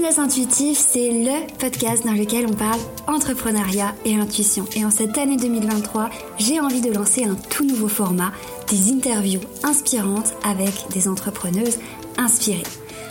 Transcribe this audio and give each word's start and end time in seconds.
Business 0.00 0.18
Intuitif, 0.18 0.78
c'est 0.78 1.10
le 1.10 1.46
podcast 1.58 2.06
dans 2.06 2.14
lequel 2.14 2.46
on 2.46 2.54
parle 2.54 2.80
entrepreneuriat 3.06 3.94
et 4.06 4.16
intuition. 4.16 4.64
Et 4.74 4.82
en 4.82 4.90
cette 4.90 5.18
année 5.18 5.36
2023, 5.36 6.08
j'ai 6.38 6.58
envie 6.58 6.80
de 6.80 6.90
lancer 6.90 7.24
un 7.24 7.34
tout 7.34 7.66
nouveau 7.66 7.86
format, 7.86 8.32
des 8.70 8.92
interviews 8.92 9.42
inspirantes 9.62 10.32
avec 10.42 10.72
des 10.94 11.06
entrepreneuses 11.06 11.78
inspirées. 12.16 12.62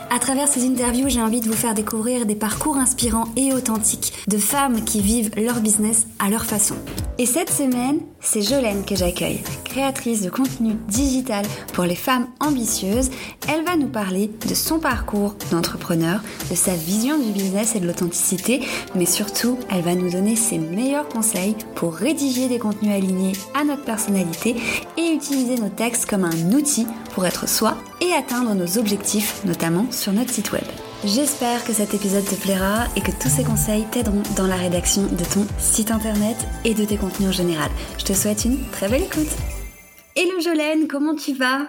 À 0.09 0.17
travers 0.17 0.47
ces 0.47 0.65
interviews, 0.65 1.09
j'ai 1.09 1.21
envie 1.21 1.41
de 1.41 1.47
vous 1.47 1.55
faire 1.55 1.75
découvrir 1.75 2.25
des 2.25 2.33
parcours 2.33 2.77
inspirants 2.77 3.27
et 3.37 3.53
authentiques 3.53 4.13
de 4.27 4.39
femmes 4.39 4.83
qui 4.83 5.01
vivent 5.01 5.29
leur 5.37 5.59
business 5.59 6.07
à 6.17 6.31
leur 6.31 6.43
façon. 6.43 6.73
Et 7.19 7.27
cette 7.27 7.51
semaine, 7.51 7.99
c'est 8.21 8.41
Jolène 8.41 8.85
que 8.85 8.95
j'accueille, 8.95 9.43
créatrice 9.63 10.21
de 10.21 10.29
contenu 10.29 10.73
digital 10.87 11.45
pour 11.73 11.85
les 11.85 11.95
femmes 11.95 12.27
ambitieuses. 12.39 13.09
Elle 13.47 13.63
va 13.63 13.77
nous 13.77 13.87
parler 13.87 14.29
de 14.47 14.53
son 14.53 14.79
parcours 14.79 15.35
d'entrepreneur, 15.51 16.21
de 16.49 16.55
sa 16.55 16.75
vision 16.75 17.17
du 17.17 17.31
business 17.31 17.75
et 17.75 17.79
de 17.79 17.87
l'authenticité, 17.87 18.61
mais 18.95 19.05
surtout, 19.05 19.57
elle 19.71 19.83
va 19.83 19.95
nous 19.95 20.11
donner 20.11 20.35
ses 20.35 20.57
meilleurs 20.57 21.07
conseils 21.07 21.55
pour 21.75 21.93
rédiger 21.95 22.47
des 22.47 22.59
contenus 22.59 22.93
alignés 22.93 23.33
à 23.59 23.63
notre 23.63 23.85
personnalité 23.85 24.55
et 24.97 25.13
utiliser 25.13 25.55
nos 25.55 25.69
textes 25.69 26.05
comme 26.05 26.25
un 26.25 26.51
outil 26.51 26.87
pour 27.13 27.25
être 27.25 27.47
soi 27.47 27.77
et 28.01 28.13
atteindre 28.13 28.53
nos 28.53 28.77
objectifs, 28.77 29.43
notamment 29.45 29.85
sur 29.91 30.13
notre 30.13 30.31
site 30.31 30.51
web. 30.51 30.63
J'espère 31.05 31.63
que 31.63 31.71
cet 31.71 31.93
épisode 31.93 32.25
te 32.25 32.35
plaira 32.35 32.83
et 32.97 32.99
que 32.99 33.11
tous 33.11 33.29
ces 33.29 33.45
conseils 33.45 33.85
t'aideront 33.89 34.21
dans 34.35 34.47
la 34.47 34.57
rédaction 34.57 35.03
de 35.03 35.23
ton 35.33 35.47
site 35.57 35.91
internet 35.91 36.35
et 36.65 36.73
de 36.73 36.83
tes 36.83 36.97
contenus 36.97 37.29
en 37.29 37.31
général. 37.31 37.71
Je 37.97 38.03
te 38.03 38.11
souhaite 38.11 38.43
une 38.43 38.59
très 38.73 38.89
belle 38.89 39.03
écoute. 39.03 39.29
Hello 40.17 40.41
Jolène, 40.41 40.89
comment 40.89 41.15
tu 41.15 41.33
vas? 41.33 41.67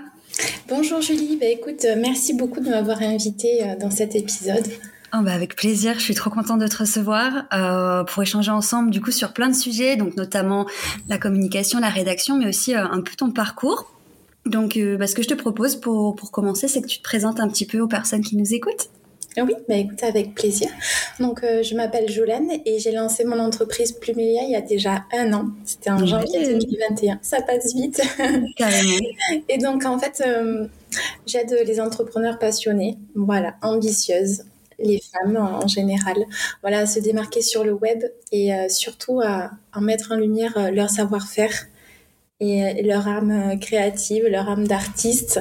Bonjour 0.69 1.01
Julie, 1.01 1.37
bah 1.37 1.47
écoute, 1.47 1.85
euh, 1.85 1.95
merci 1.97 2.35
beaucoup 2.35 2.59
de 2.59 2.71
m'avoir 2.71 3.03
invitée 3.03 3.63
euh, 3.63 3.77
dans 3.79 3.93
cet 3.93 4.17
épisode. 4.17 4.67
Oh 5.15 5.19
bah 5.23 5.33
avec 5.33 5.55
plaisir, 5.55 5.95
je 5.95 6.01
suis 6.01 6.15
trop 6.17 6.31
contente 6.31 6.59
de 6.59 6.67
te 6.67 6.79
recevoir 6.79 7.45
euh, 7.53 8.03
pour 8.03 8.25
échanger 8.25 8.51
ensemble 8.51 8.91
du 8.91 9.01
coup 9.01 9.13
sur 9.13 9.33
plein 9.33 9.49
de 9.49 9.55
sujets, 9.55 9.95
donc 9.95 10.17
notamment 10.17 10.67
la 11.09 11.19
communication, 11.19 11.79
la 11.79 11.89
rédaction, 11.89 12.37
mais 12.37 12.49
aussi 12.49 12.75
un 12.75 13.01
peu 13.01 13.13
ton 13.17 13.31
parcours. 13.31 13.93
Donc 14.45 14.77
bah, 14.99 15.07
ce 15.07 15.15
que 15.15 15.23
je 15.23 15.29
te 15.29 15.35
propose 15.35 15.77
pour, 15.77 16.17
pour 16.17 16.33
commencer, 16.33 16.67
c'est 16.67 16.83
que 16.83 16.89
tu 16.89 16.99
te 16.99 17.05
présentes 17.05 17.39
un 17.39 17.49
petit 17.49 17.67
peu 17.67 17.79
aux 17.79 17.89
personnes 17.89 18.23
qui 18.23 18.37
nous 18.37 18.55
écoutent. 18.55 18.89
Oui, 19.37 19.55
bah 19.69 19.77
écoute, 19.77 20.03
avec 20.03 20.35
plaisir. 20.35 20.69
Donc, 21.21 21.45
euh, 21.45 21.63
je 21.63 21.75
m'appelle 21.77 22.11
Jolène 22.11 22.51
et 22.67 22.79
j'ai 22.81 22.91
lancé 22.91 23.25
mon 23.25 23.39
entreprise 23.39 23.93
Plumelia 23.93 24.43
il 24.43 24.51
y 24.51 24.57
a 24.57 24.61
déjà 24.61 25.05
un 25.13 25.33
an. 25.33 25.47
C'était 25.65 25.91
en 25.91 26.05
janvier 26.05 26.59
2021. 26.59 27.21
Ça 27.23 27.41
passe 27.43 27.75
vite. 27.75 28.03
Carrément. 28.57 28.99
Et 29.49 29.59
donc, 29.59 29.85
en 29.85 29.99
fait, 29.99 30.23
euh, 30.27 30.67
j'aide 31.27 31.57
les 31.65 31.81
entrepreneurs 31.81 32.39
passionnés, 32.39 32.99
voilà, 33.15 33.55
ambitieuses, 33.63 34.43
les 34.81 35.01
femmes 35.01 35.37
en, 35.37 35.67
général, 35.69 36.17
voilà, 36.63 36.81
à 36.81 36.87
se 36.87 36.99
démarquer 36.99 37.43
sur 37.43 37.65
le 37.65 37.73
web 37.73 38.03
et 38.33 38.53
euh, 38.53 38.69
surtout 38.69 39.21
à, 39.21 39.51
à, 39.73 39.81
mettre 39.81 40.13
en 40.13 40.17
lumière 40.17 40.73
leur 40.73 40.91
savoir-faire 40.91 41.53
et 42.41 42.65
euh, 42.65 42.83
leur 42.83 43.07
âme 43.07 43.31
euh, 43.31 43.57
créative, 43.57 44.27
leur 44.27 44.49
âme 44.49 44.67
d'artiste, 44.67 45.41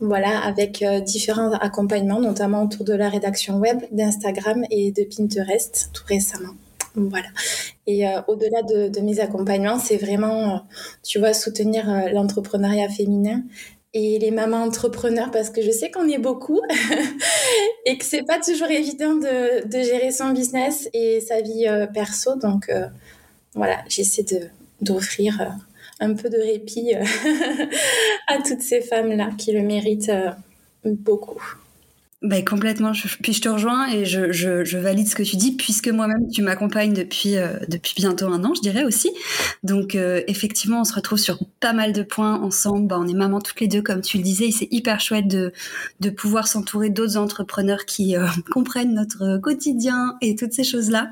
voilà, 0.00 0.38
avec 0.40 0.82
euh, 0.82 1.00
différents 1.00 1.52
accompagnements, 1.52 2.20
notamment 2.20 2.62
autour 2.62 2.84
de 2.84 2.94
la 2.94 3.08
rédaction 3.08 3.58
web, 3.58 3.78
d'Instagram 3.90 4.64
et 4.70 4.92
de 4.92 5.04
Pinterest, 5.04 5.90
tout 5.92 6.04
récemment. 6.06 6.54
Voilà. 6.94 7.28
Et 7.86 8.06
au-delà 8.26 8.62
de, 8.62 8.88
de, 8.88 9.00
mes 9.00 9.20
accompagnements, 9.20 9.78
c'est 9.78 9.98
vraiment, 9.98 10.62
tu 11.04 11.18
vois, 11.18 11.34
soutenir 11.34 11.84
l'entrepreneuriat 12.10 12.88
féminin 12.88 13.42
et 13.92 14.18
les 14.18 14.30
mamans 14.30 14.62
entrepreneurs 14.62 15.30
parce 15.30 15.50
que 15.50 15.60
je 15.60 15.70
sais 15.70 15.90
qu'on 15.90 16.08
est 16.08 16.16
beaucoup 16.16 16.58
et 17.84 17.98
que 17.98 18.04
c'est 18.04 18.22
pas 18.22 18.40
toujours 18.40 18.70
évident 18.70 19.14
de, 19.14 19.68
de, 19.68 19.82
gérer 19.82 20.10
son 20.10 20.30
business 20.30 20.88
et 20.94 21.20
sa 21.20 21.42
vie 21.42 21.66
perso. 21.92 22.34
Donc 22.36 22.72
voilà, 23.54 23.76
j'essaie 23.88 24.22
de 24.22 24.48
d'offrir 24.80 25.54
un 26.00 26.14
peu 26.14 26.28
de 26.28 26.36
répit 26.36 26.94
euh, 26.94 27.04
à 28.26 28.42
toutes 28.42 28.62
ces 28.62 28.80
femmes-là 28.80 29.30
qui 29.38 29.52
le 29.52 29.62
méritent 29.62 30.08
euh, 30.08 30.30
beaucoup. 30.84 31.40
Ben 32.22 32.44
complètement. 32.44 32.92
puis 33.22 33.34
je 33.34 33.42
te 33.42 33.48
rejoins 33.48 33.88
et 33.90 34.06
je, 34.06 34.32
je, 34.32 34.78
valide 34.78 35.06
ce 35.06 35.14
que 35.14 35.22
tu 35.22 35.36
dis 35.36 35.52
puisque 35.52 35.88
moi-même 35.88 36.28
tu 36.32 36.40
m'accompagnes 36.40 36.94
depuis 36.94 37.36
euh, 37.36 37.58
depuis 37.68 37.92
bientôt 37.94 38.26
un 38.26 38.42
an, 38.42 38.54
je 38.54 38.62
dirais 38.62 38.84
aussi. 38.84 39.10
Donc 39.62 39.94
effectivement, 39.94 40.80
on 40.80 40.84
se 40.84 40.94
retrouve 40.94 41.18
sur 41.18 41.38
pas 41.60 41.74
mal 41.74 41.92
de 41.92 42.02
points 42.02 42.40
ensemble. 42.40 42.88
Ben, 42.88 42.98
on 42.98 43.06
est 43.06 43.14
maman 43.14 43.40
toutes 43.40 43.60
les 43.60 43.68
deux, 43.68 43.82
comme 43.82 44.00
tu 44.00 44.16
le 44.16 44.22
disais, 44.22 44.46
et 44.46 44.50
c'est 44.50 44.68
hyper 44.70 44.98
chouette 44.98 45.28
de 45.28 45.52
de 46.00 46.10
pouvoir 46.10 46.48
s'entourer 46.48 46.88
d'autres 46.88 47.18
entrepreneurs 47.18 47.84
qui 47.84 48.16
comprennent 48.50 48.94
notre 48.94 49.36
quotidien 49.36 50.16
et 50.22 50.36
toutes 50.36 50.54
ces 50.54 50.64
choses 50.64 50.90
là. 50.90 51.10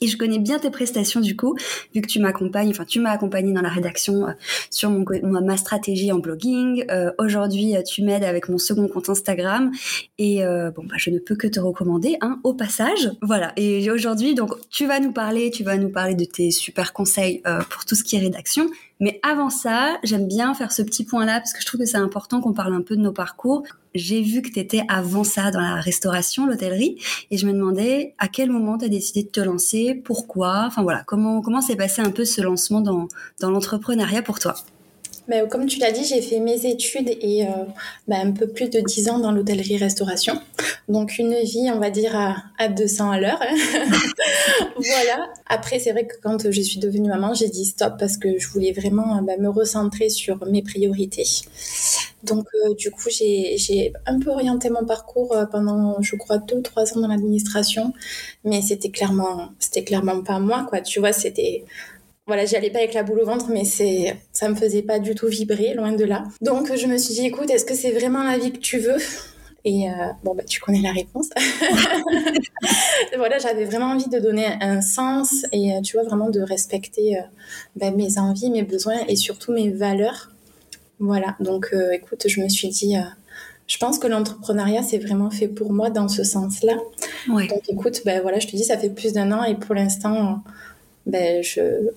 Et 0.00 0.06
je 0.06 0.16
connais 0.16 0.38
bien 0.38 0.58
tes 0.58 0.70
prestations 0.70 1.20
du 1.20 1.36
coup, 1.36 1.56
vu 1.94 2.00
que 2.00 2.06
tu 2.06 2.20
m'accompagnes, 2.20 2.70
enfin 2.70 2.84
tu 2.84 3.00
m'as 3.00 3.10
accompagné 3.10 3.52
dans 3.52 3.60
la 3.60 3.68
rédaction 3.68 4.26
euh, 4.26 4.32
sur 4.70 4.90
mon, 4.90 5.04
ma 5.22 5.56
stratégie 5.56 6.12
en 6.12 6.18
blogging. 6.18 6.84
Euh, 6.90 7.10
Aujourd'hui, 7.18 7.76
euh, 7.76 7.82
tu 7.82 8.02
m'aides 8.02 8.24
avec 8.24 8.48
mon 8.48 8.58
second 8.58 8.88
compte 8.88 9.08
Instagram. 9.08 9.70
Et 10.18 10.42
bon, 10.76 10.84
bah, 10.84 10.94
je 10.96 11.10
ne 11.10 11.18
peux 11.18 11.34
que 11.34 11.46
te 11.46 11.58
recommander, 11.58 12.16
hein, 12.20 12.38
au 12.44 12.54
passage. 12.54 13.10
Voilà. 13.22 13.52
Et 13.56 13.90
aujourd'hui, 13.90 14.34
donc 14.34 14.52
tu 14.70 14.86
vas 14.86 15.00
nous 15.00 15.12
parler, 15.12 15.50
tu 15.50 15.64
vas 15.64 15.76
nous 15.76 15.90
parler 15.90 16.14
de 16.14 16.24
tes 16.24 16.50
super 16.50 16.92
conseils 16.92 17.42
pour 17.70 17.84
tout 17.84 17.94
ce 17.94 18.04
qui 18.04 18.16
est 18.16 18.20
rédaction. 18.20 18.70
Mais 19.00 19.18
avant 19.22 19.50
ça, 19.50 19.98
j'aime 20.04 20.28
bien 20.28 20.54
faire 20.54 20.72
ce 20.72 20.82
petit 20.82 21.04
point-là 21.04 21.40
parce 21.40 21.52
que 21.52 21.60
je 21.60 21.66
trouve 21.66 21.80
que 21.80 21.86
c'est 21.86 21.96
important 21.96 22.40
qu'on 22.40 22.52
parle 22.52 22.74
un 22.74 22.82
peu 22.82 22.96
de 22.96 23.00
nos 23.00 23.12
parcours. 23.12 23.64
J'ai 23.94 24.22
vu 24.22 24.42
que 24.42 24.48
tu 24.48 24.58
étais 24.58 24.82
avant 24.88 25.24
ça 25.24 25.50
dans 25.50 25.60
la 25.60 25.74
restauration, 25.74 26.46
l'hôtellerie, 26.46 26.98
et 27.30 27.36
je 27.36 27.46
me 27.46 27.52
demandais 27.52 28.14
à 28.18 28.28
quel 28.28 28.50
moment 28.50 28.78
tu 28.78 28.84
as 28.84 28.88
décidé 28.88 29.24
de 29.24 29.28
te 29.28 29.40
lancer, 29.40 30.00
pourquoi, 30.04 30.64
enfin 30.66 30.82
voilà, 30.82 31.02
comment 31.04 31.60
s'est 31.60 31.76
passé 31.76 32.00
un 32.00 32.10
peu 32.10 32.24
ce 32.24 32.40
lancement 32.40 32.80
dans, 32.80 33.08
dans 33.40 33.50
l'entrepreneuriat 33.50 34.22
pour 34.22 34.38
toi? 34.38 34.54
Mais 35.28 35.46
comme 35.48 35.66
tu 35.66 35.78
l'as 35.78 35.92
dit, 35.92 36.04
j'ai 36.04 36.20
fait 36.20 36.40
mes 36.40 36.66
études 36.66 37.08
et 37.20 37.44
euh, 37.44 37.64
bah, 38.08 38.16
un 38.18 38.32
peu 38.32 38.48
plus 38.48 38.68
de 38.68 38.80
10 38.80 39.08
ans 39.08 39.18
dans 39.18 39.32
l'hôtellerie-restauration. 39.32 40.40
Donc 40.88 41.18
une 41.18 41.34
vie, 41.34 41.70
on 41.72 41.78
va 41.78 41.90
dire, 41.90 42.16
à, 42.16 42.36
à 42.58 42.68
200 42.68 43.10
à 43.10 43.20
l'heure. 43.20 43.40
voilà. 44.76 45.28
Après, 45.46 45.78
c'est 45.78 45.92
vrai 45.92 46.06
que 46.06 46.14
quand 46.22 46.50
je 46.50 46.60
suis 46.60 46.78
devenue 46.78 47.08
maman, 47.08 47.34
j'ai 47.34 47.48
dit 47.48 47.64
stop 47.64 47.94
parce 47.98 48.16
que 48.16 48.38
je 48.38 48.48
voulais 48.48 48.72
vraiment 48.72 49.22
bah, 49.22 49.36
me 49.38 49.48
recentrer 49.48 50.08
sur 50.08 50.44
mes 50.46 50.62
priorités. 50.62 51.26
Donc 52.22 52.46
euh, 52.54 52.74
du 52.74 52.90
coup, 52.90 53.08
j'ai 53.10 53.92
un 54.06 54.18
peu 54.20 54.30
orienté 54.30 54.70
mon 54.70 54.84
parcours 54.84 55.32
euh, 55.34 55.46
pendant, 55.46 56.00
je 56.00 56.14
crois, 56.16 56.38
deux 56.38 56.62
trois 56.62 56.96
ans 56.96 57.00
dans 57.00 57.08
l'administration. 57.08 57.92
Mais 58.44 58.62
c'était 58.62 58.90
clairement, 58.90 59.50
c'était 59.58 59.84
clairement 59.84 60.22
pas 60.22 60.38
moi, 60.38 60.66
quoi. 60.68 60.80
Tu 60.80 61.00
vois, 61.00 61.12
c'était 61.12 61.64
voilà, 62.26 62.44
j'y 62.44 62.54
allais 62.54 62.70
pas 62.70 62.78
avec 62.78 62.94
la 62.94 63.02
boule 63.02 63.20
au 63.20 63.26
ventre, 63.26 63.46
mais 63.50 63.64
c'est, 63.64 64.16
ça 64.32 64.48
me 64.48 64.54
faisait 64.54 64.82
pas 64.82 65.00
du 65.00 65.14
tout 65.14 65.26
vibrer, 65.26 65.74
loin 65.74 65.92
de 65.92 66.04
là. 66.04 66.22
Donc, 66.40 66.74
je 66.74 66.86
me 66.86 66.96
suis 66.96 67.14
dit, 67.14 67.26
écoute, 67.26 67.50
est-ce 67.50 67.64
que 67.64 67.74
c'est 67.74 67.90
vraiment 67.90 68.22
la 68.22 68.38
vie 68.38 68.52
que 68.52 68.58
tu 68.58 68.78
veux? 68.78 68.98
Et 69.64 69.88
euh, 69.88 69.92
bon, 70.22 70.34
bah, 70.34 70.44
tu 70.44 70.60
connais 70.60 70.80
la 70.80 70.92
réponse. 70.92 71.28
voilà, 73.16 73.38
j'avais 73.38 73.64
vraiment 73.64 73.86
envie 73.86 74.08
de 74.08 74.20
donner 74.20 74.46
un 74.60 74.80
sens 74.80 75.46
et, 75.52 75.72
euh, 75.72 75.80
tu 75.80 75.96
vois, 75.96 76.04
vraiment 76.04 76.30
de 76.30 76.40
respecter 76.40 77.18
euh, 77.18 77.22
bah, 77.74 77.90
mes 77.90 78.18
envies, 78.18 78.50
mes 78.50 78.62
besoins 78.62 79.00
et 79.08 79.16
surtout 79.16 79.52
mes 79.52 79.70
valeurs. 79.70 80.30
Voilà, 81.00 81.34
donc, 81.40 81.74
écoute, 81.92 82.26
je 82.28 82.40
me 82.40 82.48
suis 82.48 82.68
dit, 82.68 82.94
je 83.66 83.78
pense 83.78 83.98
que 83.98 84.06
l'entrepreneuriat, 84.06 84.84
c'est 84.84 84.98
vraiment 84.98 85.30
fait 85.30 85.48
pour 85.48 85.72
moi 85.72 85.90
dans 85.90 86.06
ce 86.06 86.22
sens-là. 86.22 86.76
Ouais. 87.28 87.48
Donc, 87.48 87.62
écoute, 87.68 88.02
ben 88.04 88.22
voilà, 88.22 88.38
je 88.38 88.46
te 88.46 88.54
dis, 88.54 88.62
ça 88.62 88.78
fait 88.78 88.90
plus 88.90 89.12
d'un 89.12 89.32
an 89.32 89.42
et 89.42 89.56
pour 89.56 89.74
l'instant, 89.74 90.44
ben, 91.06 91.42
je 91.42 91.90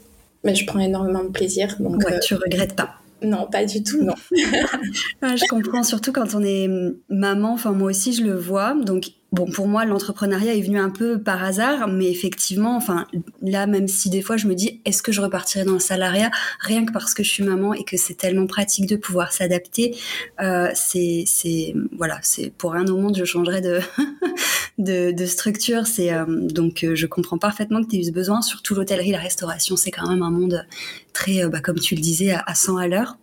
mais 0.46 0.56
je 0.56 0.66
prends 0.66 0.80
énormément 0.80 1.24
de 1.24 1.30
plaisir. 1.30 1.76
Donc, 1.80 1.98
ouais, 2.06 2.14
euh, 2.14 2.20
tu 2.20 2.36
regrettes 2.36 2.76
pas 2.76 2.96
non, 3.22 3.48
pas 3.50 3.66
du 3.66 3.82
tout, 3.82 4.04
non. 4.04 4.14
je 4.32 5.48
comprends, 5.50 5.84
surtout 5.84 6.12
quand 6.12 6.36
on 6.36 6.44
est 6.44 6.70
maman. 7.10 7.54
Enfin, 7.54 7.72
moi 7.72 7.90
aussi, 7.90 8.14
je 8.14 8.24
le 8.24 8.36
vois. 8.36 8.76
Donc, 8.76 9.06
bon, 9.32 9.46
pour 9.46 9.68
moi, 9.68 9.86
l'entrepreneuriat 9.86 10.54
est 10.54 10.62
venu 10.62 10.80
un 10.80 10.90
peu 10.90 11.22
par 11.22 11.44
hasard, 11.44 11.88
mais 11.88 12.10
effectivement, 12.10 12.76
enfin, 12.76 13.08
là, 13.42 13.68
même 13.68 13.88
si 13.88 14.10
des 14.10 14.22
fois 14.22 14.38
je 14.38 14.48
me 14.48 14.54
dis, 14.54 14.82
est-ce 14.86 15.02
que 15.02 15.12
je 15.12 15.22
repartirai 15.22 15.66
dans 15.66 15.74
le 15.74 15.80
salariat, 15.80 16.30
rien 16.60 16.86
que 16.86 16.92
parce 16.92 17.14
que 17.14 17.24
je 17.24 17.32
suis 17.32 17.44
maman 17.44 17.74
et 17.74 17.84
que 17.84 17.98
c'est 17.98 18.14
tellement 18.16 18.48
pratique 18.48 18.88
de 18.88 18.96
pouvoir 18.96 19.34
s'adapter, 19.34 19.98
euh, 20.42 20.70
c'est, 20.74 21.24
c'est, 21.26 21.74
voilà, 21.98 22.20
c'est 22.22 22.52
pour 22.52 22.74
rien 22.74 22.86
au 22.88 22.98
monde, 22.98 23.18
je 23.18 23.26
changerais 23.26 23.62
de, 23.62 23.80
de, 24.78 25.26
structure. 25.26 25.88
C'est 25.88 26.14
euh, 26.14 26.26
donc, 26.28 26.84
euh, 26.84 26.96
je 26.96 27.08
comprends 27.08 27.38
parfaitement 27.38 27.84
que 27.84 27.90
tu 27.90 27.96
aies 27.98 28.00
eu 28.00 28.04
ce 28.06 28.12
besoin. 28.12 28.42
Surtout 28.42 28.76
l'hôtellerie, 28.76 29.12
la 29.12 29.20
restauration, 29.20 29.76
c'est 29.76 29.92
quand 29.92 30.08
même 30.08 30.24
un 30.24 30.32
monde 30.32 30.66
très, 31.14 31.44
euh, 31.44 31.50
bah, 31.50 31.62
comme 31.62 31.80
tu 31.80 31.96
le 31.96 32.02
disais, 32.02 32.32
à, 32.32 32.44
à 32.46 32.56
100 32.56 32.78
à 32.78 32.88
l'heure. 32.88 33.18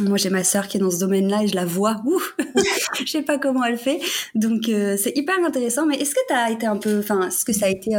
Moi, 0.00 0.16
j'ai 0.16 0.30
ma 0.30 0.42
sœur 0.42 0.68
qui 0.68 0.78
est 0.78 0.80
dans 0.80 0.90
ce 0.90 0.98
domaine-là 0.98 1.44
et 1.44 1.48
je 1.48 1.54
la 1.54 1.66
vois. 1.66 2.00
Ouf, 2.06 2.34
je 3.04 3.10
sais 3.10 3.20
pas 3.20 3.38
comment 3.38 3.62
elle 3.62 3.76
fait. 3.76 4.00
Donc, 4.34 4.62
c'est 4.64 5.12
hyper 5.14 5.34
intéressant. 5.44 5.84
Mais 5.84 5.96
est-ce 5.96 6.14
que 6.14 6.20
tu 6.26 6.52
été 6.52 6.66
un 6.66 6.78
peu, 6.78 6.98
enfin, 6.98 7.28
est-ce 7.28 7.44
que 7.44 7.52
ça 7.52 7.66
a 7.66 7.68
été 7.68 7.90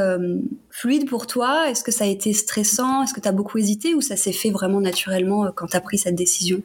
fluide 0.71 1.07
pour 1.07 1.27
toi? 1.27 1.69
Est-ce 1.69 1.83
que 1.83 1.91
ça 1.91 2.05
a 2.05 2.07
été 2.07 2.33
stressant? 2.33 3.03
Est-ce 3.03 3.13
que 3.13 3.19
tu 3.19 3.27
as 3.27 3.31
beaucoup 3.31 3.59
hésité 3.59 3.93
ou 3.93 4.01
ça 4.01 4.15
s'est 4.15 4.31
fait 4.31 4.49
vraiment 4.49 4.81
naturellement 4.81 5.51
quand 5.55 5.67
tu 5.67 5.77
as 5.77 5.81
pris 5.81 5.99
cette 5.99 6.15
décision? 6.15 6.63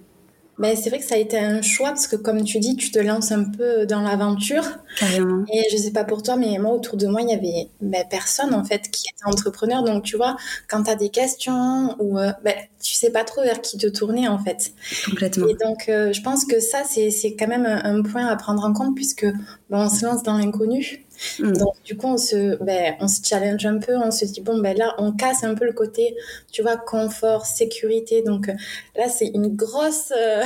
Ben, 0.58 0.76
c'est 0.76 0.90
vrai 0.90 0.98
que 0.98 1.04
ça 1.04 1.14
a 1.14 1.18
été 1.18 1.38
un 1.38 1.62
choix 1.62 1.90
parce 1.90 2.08
que 2.08 2.16
comme 2.16 2.42
tu 2.42 2.58
dis, 2.58 2.76
tu 2.76 2.90
te 2.90 2.98
lances 2.98 3.30
un 3.30 3.44
peu 3.44 3.86
dans 3.86 4.00
l'aventure. 4.00 4.64
Carrément. 4.98 5.44
Et 5.52 5.62
je 5.70 5.76
sais 5.76 5.92
pas 5.92 6.04
pour 6.04 6.22
toi, 6.22 6.36
mais 6.36 6.58
moi 6.58 6.72
autour 6.72 6.96
de 6.96 7.06
moi, 7.06 7.22
il 7.22 7.30
y 7.30 7.32
avait 7.32 7.68
ben, 7.80 8.04
personne 8.10 8.52
en 8.54 8.64
fait 8.64 8.90
qui 8.90 9.06
était 9.08 9.24
entrepreneur. 9.24 9.84
Donc 9.84 10.02
tu 10.02 10.16
vois, 10.16 10.36
quand 10.68 10.82
tu 10.82 10.90
as 10.90 10.96
des 10.96 11.10
questions 11.10 11.94
ou 12.00 12.18
euh, 12.18 12.32
ben, 12.44 12.54
tu 12.82 12.94
sais 12.94 13.10
pas 13.10 13.24
trop 13.24 13.42
vers 13.42 13.60
qui 13.60 13.78
te 13.78 13.86
tourner 13.86 14.26
en 14.26 14.38
fait. 14.38 14.72
Complètement. 15.08 15.46
Et 15.46 15.54
donc 15.54 15.88
euh, 15.88 16.12
je 16.12 16.22
pense 16.22 16.44
que 16.44 16.58
ça 16.60 16.82
c'est 16.84 17.36
quand 17.38 17.48
même 17.48 17.66
un, 17.66 18.02
point 18.02 18.26
à 18.26 18.36
prendre 18.36 18.64
en 18.64 18.72
compte 18.72 18.94
puisque 18.94 19.26
ben, 19.70 19.78
on 19.86 19.88
se 19.88 20.04
lance 20.04 20.22
dans 20.22 20.36
l'inconnu. 20.36 21.04
Mm. 21.38 21.52
Donc, 21.52 21.74
du 21.84 21.96
coup, 21.96 22.06
on 22.06 22.16
se, 22.16 22.62
ben, 22.62 22.94
on 23.00 23.08
se 23.08 23.20
challenge 23.24 23.64
un 23.66 23.78
peu, 23.78 23.96
on 23.96 24.10
se 24.10 24.24
dit, 24.24 24.40
bon, 24.40 24.58
ben 24.58 24.76
là, 24.76 24.94
on 24.98 25.12
casse 25.12 25.44
un 25.44 25.54
peu 25.54 25.64
le 25.64 25.72
côté, 25.72 26.14
tu 26.52 26.62
vois, 26.62 26.76
confort, 26.76 27.46
sécurité. 27.46 28.22
Donc, 28.22 28.48
euh, 28.48 28.54
là, 28.96 29.08
c'est 29.08 29.26
une 29.26 29.54
grosse, 29.54 30.12
euh, 30.16 30.44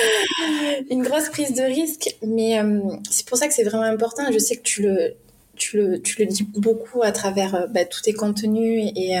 une 0.90 1.02
grosse 1.02 1.28
prise 1.28 1.54
de 1.54 1.62
risque. 1.62 2.16
Mais 2.22 2.60
euh, 2.60 2.80
c'est 3.10 3.26
pour 3.26 3.38
ça 3.38 3.48
que 3.48 3.54
c'est 3.54 3.64
vraiment 3.64 3.82
important. 3.82 4.22
Je 4.32 4.38
sais 4.38 4.56
que 4.56 4.62
tu 4.62 4.82
le, 4.82 5.14
tu 5.56 5.76
le, 5.76 6.00
tu 6.00 6.20
le 6.20 6.26
dis 6.26 6.44
beaucoup 6.54 7.02
à 7.02 7.12
travers 7.12 7.68
ben, 7.68 7.86
tous 7.88 8.02
tes 8.02 8.12
contenus 8.12 8.90
et, 8.96 9.16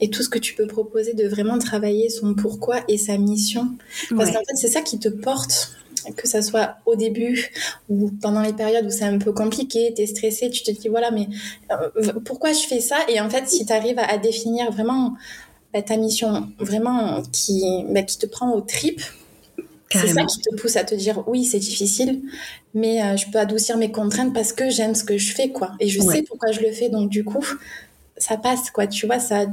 et 0.00 0.10
tout 0.10 0.22
ce 0.22 0.28
que 0.28 0.38
tu 0.38 0.54
peux 0.54 0.66
proposer 0.66 1.14
de 1.14 1.26
vraiment 1.26 1.58
travailler 1.58 2.08
son 2.08 2.34
pourquoi 2.34 2.80
et 2.88 2.96
sa 2.96 3.18
mission. 3.18 3.68
Parce 4.16 4.30
qu'en 4.30 4.38
fait, 4.38 4.56
c'est 4.56 4.68
ça 4.68 4.80
qui 4.80 4.98
te 4.98 5.08
porte 5.08 5.72
que 6.16 6.28
ça 6.28 6.42
soit 6.42 6.76
au 6.86 6.96
début 6.96 7.50
ou 7.88 8.10
pendant 8.22 8.42
les 8.42 8.52
périodes 8.52 8.86
où 8.86 8.90
c'est 8.90 9.04
un 9.04 9.18
peu 9.18 9.32
compliqué, 9.32 9.92
tu 9.94 10.02
es 10.02 10.06
stressé, 10.06 10.50
tu 10.50 10.62
te 10.62 10.70
dis 10.70 10.88
voilà, 10.88 11.10
mais 11.10 11.28
euh, 11.70 12.12
pourquoi 12.24 12.52
je 12.52 12.66
fais 12.66 12.80
ça? 12.80 12.96
Et 13.08 13.20
en 13.20 13.30
fait, 13.30 13.48
si 13.48 13.66
tu 13.66 13.72
arrives 13.72 13.98
à, 13.98 14.18
définir 14.18 14.70
vraiment 14.70 15.14
bah, 15.72 15.82
ta 15.82 15.96
mission, 15.96 16.48
vraiment 16.58 17.22
qui, 17.32 17.84
bah, 17.88 18.02
qui 18.02 18.18
te 18.18 18.26
prend 18.26 18.52
au 18.52 18.60
tripes, 18.60 19.02
c'est 19.92 20.08
ça 20.08 20.24
qui 20.24 20.40
te 20.40 20.54
pousse 20.54 20.76
à 20.76 20.84
te 20.84 20.94
dire 20.94 21.24
oui, 21.26 21.44
c'est 21.44 21.58
difficile, 21.58 22.22
mais 22.74 23.02
euh, 23.02 23.16
je 23.16 23.28
peux 23.30 23.38
adoucir 23.38 23.76
mes 23.76 23.90
contraintes 23.90 24.32
parce 24.32 24.52
que 24.52 24.70
j'aime 24.70 24.94
ce 24.94 25.02
que 25.02 25.18
je 25.18 25.34
fais, 25.34 25.50
quoi. 25.50 25.72
Et 25.80 25.88
je 25.88 26.00
sais 26.00 26.22
pourquoi 26.22 26.52
je 26.52 26.60
le 26.60 26.70
fais, 26.70 26.88
donc 26.88 27.10
du 27.10 27.24
coup, 27.24 27.44
ça 28.16 28.36
passe, 28.36 28.70
quoi. 28.70 28.86
Tu 28.86 29.06
vois, 29.06 29.18
ça, 29.18 29.46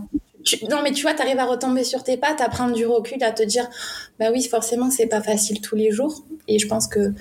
non, 0.70 0.82
mais 0.84 0.92
tu 0.92 1.04
vois, 1.04 1.14
tu 1.14 1.22
arrives 1.22 1.40
à 1.40 1.46
retomber 1.46 1.84
sur 1.84 2.04
tes 2.04 2.18
pattes, 2.18 2.42
à 2.42 2.50
prendre 2.50 2.74
du 2.74 2.86
recul, 2.86 3.24
à 3.24 3.32
te 3.32 3.44
dire, 3.44 3.68
bah 4.20 4.28
oui, 4.32 4.44
forcément, 4.44 4.90
c'est 4.90 5.08
pas 5.08 5.22
facile 5.22 5.62
tous 5.62 5.76
les 5.76 5.92
jours. 5.92 6.24
Et 6.48 6.60
je 6.60 6.68
pense 6.68 6.88
que 6.88 7.14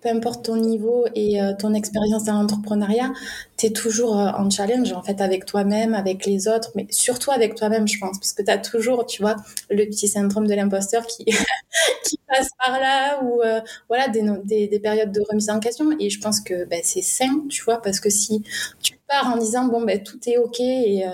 peu 0.00 0.08
importe 0.10 0.44
ton 0.44 0.56
niveau 0.56 1.06
et 1.14 1.42
euh, 1.42 1.54
ton 1.58 1.74
expérience 1.74 2.24
dans 2.24 2.34
l'entrepreneuriat, 2.34 3.12
tu 3.56 3.66
es 3.66 3.70
toujours 3.70 4.18
euh, 4.18 4.30
en 4.30 4.48
challenge, 4.48 4.92
en 4.92 5.02
fait, 5.02 5.20
avec 5.20 5.44
toi-même, 5.44 5.94
avec 5.94 6.24
les 6.24 6.46
autres, 6.46 6.70
mais 6.76 6.86
surtout 6.90 7.32
avec 7.32 7.56
toi-même, 7.56 7.88
je 7.88 7.98
pense, 7.98 8.18
parce 8.18 8.32
que 8.32 8.42
tu 8.42 8.50
as 8.50 8.58
toujours, 8.58 9.06
tu 9.06 9.22
vois, 9.22 9.36
le 9.70 9.84
petit 9.86 10.06
syndrome 10.06 10.46
de 10.46 10.54
l'imposteur 10.54 11.06
qui, 11.06 11.24
passe 12.28 12.50
par 12.64 12.78
là, 12.78 13.22
ou 13.24 13.42
euh, 13.42 13.60
voilà, 13.88 14.08
des, 14.08 14.22
des, 14.68 14.78
périodes 14.78 15.10
de 15.12 15.22
remise 15.28 15.50
en 15.50 15.60
question. 15.60 15.90
Et 15.98 16.10
je 16.10 16.20
pense 16.20 16.40
que 16.40 16.64
bah, 16.66 16.76
c'est 16.82 17.02
sain, 17.02 17.44
tu 17.48 17.64
vois, 17.64 17.80
parce 17.82 18.00
que 18.00 18.10
si 18.10 18.44
tu 18.82 18.98
pars 19.08 19.32
en 19.34 19.38
disant, 19.38 19.64
bon, 19.64 19.82
ben 19.82 20.02
tout 20.02 20.20
est 20.26 20.36
OK 20.36 20.60
et 20.60 21.04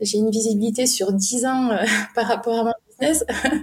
j'ai 0.00 0.18
une 0.18 0.30
visibilité 0.30 0.86
sur 0.86 1.12
10 1.12 1.46
ans 1.46 1.70
euh, 1.70 1.84
par 2.14 2.26
rapport 2.26 2.58
à 2.58 2.64
mon 2.64 2.72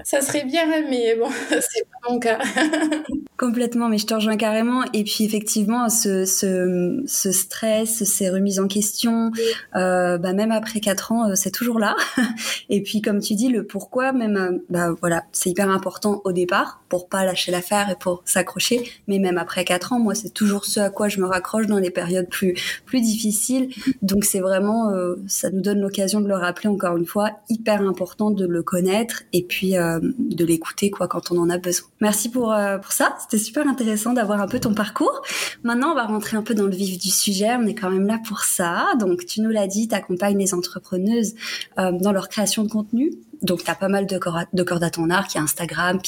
ça 0.04 0.22
serait 0.22 0.46
bien, 0.46 0.66
mais 0.90 1.16
bon, 1.16 1.28
c'est 1.50 1.88
pas 1.90 2.10
mon 2.12 2.20
cas. 2.20 2.40
Complètement, 3.38 3.90
mais 3.90 3.98
je 3.98 4.06
te 4.06 4.14
rejoins 4.14 4.38
carrément. 4.38 4.84
Et 4.94 5.04
puis 5.04 5.24
effectivement, 5.24 5.90
ce, 5.90 6.24
ce, 6.24 7.02
ce 7.08 7.32
stress, 7.32 8.04
ces 8.04 8.30
remises 8.30 8.60
en 8.60 8.68
question, 8.68 9.32
euh, 9.76 10.20
bah 10.20 10.34
même 10.34 10.52
après 10.52 10.80
quatre 10.80 11.12
ans, 11.12 11.30
euh, 11.30 11.36
c'est 11.36 11.50
toujours 11.50 11.80
là. 11.80 11.96
Et 12.70 12.84
puis 12.84 13.02
comme 13.02 13.20
tu 13.20 13.34
dis, 13.34 13.50
le 13.50 13.66
pourquoi, 13.66 14.12
même, 14.12 14.38
euh, 14.38 14.64
bah 14.70 14.92
voilà, 15.02 15.24
c'est 15.32 15.50
hyper 15.50 15.70
important 15.70 16.22
au 16.26 16.32
départ 16.32 16.84
pour 16.90 17.10
pas 17.10 17.26
lâcher 17.26 17.52
l'affaire 17.52 17.90
et 17.90 17.96
pour 17.96 18.22
s'accrocher. 18.26 18.88
Mais 19.08 19.18
même 19.18 19.40
après 19.40 19.66
quatre 19.66 19.94
ans, 19.94 20.00
moi, 20.00 20.14
c'est 20.14 20.34
toujours 20.34 20.66
ce 20.66 20.80
à 20.80 20.90
quoi 20.92 21.10
je 21.10 21.20
me 21.20 21.26
raccroche 21.26 21.66
dans 21.66 21.80
les 21.80 21.90
périodes 21.90 22.30
plus 22.30 22.54
plus 22.86 23.02
difficiles. 23.02 23.70
Donc 24.04 24.26
c'est 24.26 24.42
vraiment, 24.42 24.94
ça 25.28 25.50
nous 25.50 25.62
donne 25.62 25.80
l'occasion 25.80 26.22
de 26.22 26.28
le 26.28 26.36
rappeler 26.36 26.70
encore 26.70 26.98
une 26.98 27.06
fois, 27.08 27.32
hyper 27.50 27.82
important 27.82 28.30
de 28.30 28.46
le 28.46 28.62
connaître 28.62 29.23
et 29.32 29.44
puis 29.44 29.78
euh, 29.78 30.00
de 30.02 30.46
l'écouter 30.46 30.90
quoi 30.90 31.08
quand 31.08 31.32
on 31.32 31.38
en 31.38 31.50
a 31.50 31.58
besoin. 31.58 31.88
Merci 32.02 32.30
pour 32.30 32.54
pour 32.82 32.92
ça 32.92 33.16
c'était 33.20 33.44
super 33.44 33.68
intéressant 33.68 34.14
d'avoir 34.14 34.42
un 34.42 34.48
peu 34.48 34.60
ton 34.60 34.74
parcours. 34.74 35.22
Maintenant, 35.64 35.92
on 35.92 35.96
va 35.96 36.06
rentrer 36.06 36.38
un 36.38 36.42
peu 36.42 36.54
dans 36.54 36.66
le 36.66 36.76
vif 36.76 36.98
du 37.00 37.10
sujet. 37.10 37.56
On 37.56 37.66
est 37.66 37.76
quand 37.76 37.90
même 37.90 38.08
là 38.08 38.20
pour 38.26 38.42
ça. 38.42 38.94
Donc, 39.00 39.26
tu 39.26 39.42
nous 39.42 39.50
l'as 39.50 39.68
dit, 39.68 39.88
tu 39.88 39.96
accompagnes 39.96 40.38
les 40.38 40.54
entrepreneuses 40.54 41.36
euh, 41.80 41.92
dans 41.92 42.12
leur 42.12 42.30
création 42.30 42.64
de 42.64 42.70
contenu. 42.70 43.12
Donc, 43.42 43.64
tu 43.64 43.70
as 43.70 43.76
pas 43.76 43.90
mal 43.90 44.06
de 44.06 44.18
cordes 44.18 44.84
à 44.84 44.90
ton 44.90 45.10
arc. 45.10 45.34
Il 45.34 45.38
y 45.38 45.40
a 45.40 45.44
Instagram, 45.44 46.00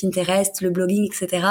Pinterest, 0.00 0.60
le 0.60 0.70
blogging, 0.70 1.06
etc. 1.06 1.46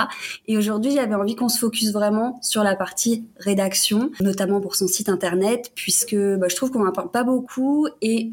Et 0.48 0.58
aujourd'hui, 0.58 0.92
j'avais 0.92 1.16
envie 1.16 1.36
qu'on 1.36 1.50
se 1.50 1.60
focus 1.60 1.92
vraiment 1.92 2.40
sur 2.42 2.64
la 2.64 2.76
partie 2.76 3.26
rédaction, 3.38 4.12
notamment 4.20 4.60
pour 4.60 4.76
son 4.76 4.88
site 4.88 5.08
internet, 5.08 5.72
puisque 5.76 6.16
bah, 6.16 6.48
je 6.50 6.56
trouve 6.56 6.72
qu'on 6.72 6.84
n'en 6.84 6.92
parle 6.92 7.12
pas 7.12 7.24
beaucoup 7.24 7.88
et 8.02 8.32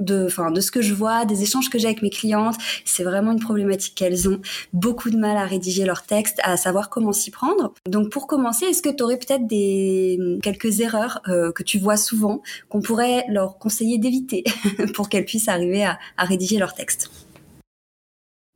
de, 0.00 0.26
enfin, 0.26 0.50
de 0.50 0.60
ce 0.60 0.70
que 0.70 0.82
je 0.82 0.94
vois, 0.94 1.24
des 1.24 1.42
échanges 1.42 1.70
que 1.70 1.78
j'ai 1.78 1.86
avec 1.86 2.02
mes 2.02 2.10
clientes, 2.10 2.56
c'est 2.84 3.04
vraiment 3.04 3.32
une 3.32 3.40
problématique 3.40 3.94
qu'elles 3.94 4.28
ont 4.28 4.40
beaucoup 4.72 5.10
de 5.10 5.16
mal 5.16 5.36
à 5.36 5.44
rédiger 5.44 5.84
leur 5.84 6.02
texte, 6.02 6.38
à 6.42 6.56
savoir 6.56 6.88
comment 6.90 7.12
s'y 7.12 7.30
prendre. 7.30 7.74
Donc 7.86 8.10
pour 8.10 8.26
commencer, 8.26 8.66
est-ce 8.66 8.82
que 8.82 8.88
tu 8.88 9.02
aurais 9.02 9.18
peut-être 9.18 9.46
des 9.46 10.18
quelques 10.42 10.80
erreurs 10.80 11.20
euh, 11.28 11.52
que 11.52 11.62
tu 11.62 11.78
vois 11.78 11.96
souvent 11.96 12.42
qu'on 12.68 12.80
pourrait 12.80 13.24
leur 13.28 13.58
conseiller 13.58 13.98
d'éviter 13.98 14.44
pour 14.94 15.08
qu'elles 15.08 15.24
puissent 15.24 15.48
arriver 15.48 15.84
à, 15.84 15.98
à 16.16 16.24
rédiger 16.24 16.58
leur 16.58 16.74
texte 16.74 17.10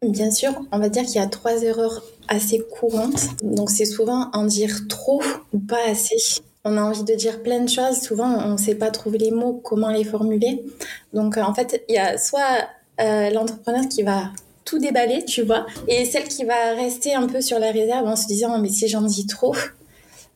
Bien 0.03 0.31
sûr, 0.31 0.53
on 0.71 0.79
va 0.79 0.89
dire 0.89 1.05
qu'il 1.05 1.17
y 1.17 1.19
a 1.19 1.27
trois 1.27 1.63
erreurs 1.63 2.03
assez 2.29 2.63
courantes. 2.79 3.29
Donc 3.43 3.71
c'est 3.71 3.87
souvent 3.87 4.31
en 4.33 4.45
dire 4.45 4.87
trop 4.89 5.23
ou 5.53 5.59
pas 5.59 5.89
assez 5.89 6.19
on 6.65 6.77
a 6.77 6.83
envie 6.83 7.05
de 7.05 7.15
dire 7.15 7.43
plein 7.43 7.61
de 7.61 7.69
choses. 7.69 8.01
Souvent, 8.01 8.39
on 8.45 8.53
ne 8.53 8.57
sait 8.57 8.75
pas 8.75 8.91
trouver 8.91 9.19
les 9.19 9.31
mots, 9.31 9.61
comment 9.63 9.91
les 9.91 10.05
formuler. 10.05 10.65
Donc, 11.13 11.37
euh, 11.37 11.43
en 11.43 11.55
fait, 11.55 11.85
il 11.89 11.95
y 11.95 11.99
a 11.99 12.17
soit 12.19 12.67
euh, 13.01 13.31
l'entrepreneur 13.31 13.87
qui 13.89 14.03
va 14.03 14.31
tout 14.65 14.79
déballer, 14.79 15.25
tu 15.27 15.43
vois, 15.43 15.67
et 15.89 16.07
celle 16.07 16.25
qui 16.25 16.45
va 16.45 16.75
rester 16.75 17.15
un 17.15 17.27
peu 17.27 17.43
sur 17.43 17.59
la 17.59 17.71
réserve 17.71 18.07
en 18.07 18.17
se 18.17 18.27
disant, 18.27 18.59
mais 18.59 18.71
si 18.71 18.89
j'en 18.89 19.03
dis 19.03 19.27
trop, 19.27 19.55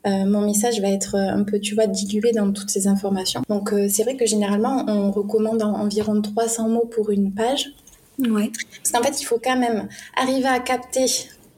euh, 0.06 0.24
mon 0.26 0.42
message 0.42 0.82
va 0.82 0.88
être 0.88 1.16
un 1.16 1.44
peu, 1.44 1.58
tu 1.58 1.74
vois, 1.74 1.86
dilué 1.86 2.32
dans 2.32 2.52
toutes 2.52 2.68
ces 2.68 2.88
informations. 2.88 3.42
Donc, 3.48 3.72
c'est 3.88 4.02
vrai 4.02 4.16
que 4.16 4.26
généralement, 4.26 4.84
on 4.86 5.10
recommande 5.10 5.62
environ 5.62 6.20
300 6.20 6.68
mots 6.68 6.84
pour 6.90 7.10
une 7.10 7.32
page. 7.32 7.72
Ouais. 8.18 8.50
Parce 8.82 8.90
qu'en 8.92 9.02
fait, 9.02 9.18
il 9.20 9.24
faut 9.24 9.40
quand 9.42 9.56
même 9.56 9.88
arriver 10.14 10.48
à 10.48 10.58
capter 10.58 11.06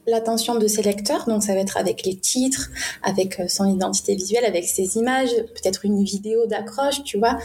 l'attention 0.07 0.57
de 0.57 0.67
ses 0.67 0.83
lecteurs. 0.83 1.27
Donc 1.27 1.43
ça 1.43 1.55
va 1.55 1.61
être 1.61 1.77
avec 1.77 2.05
les 2.05 2.17
titres, 2.17 2.71
avec 3.03 3.41
euh, 3.41 3.49
son 3.49 3.67
identité 3.67 4.15
visuelle, 4.15 4.45
avec 4.45 4.65
ses 4.65 4.97
images, 4.97 5.31
peut-être 5.31 5.85
une 5.85 6.03
vidéo 6.03 6.47
d'accroche, 6.47 7.03
tu 7.05 7.19
vois. 7.19 7.39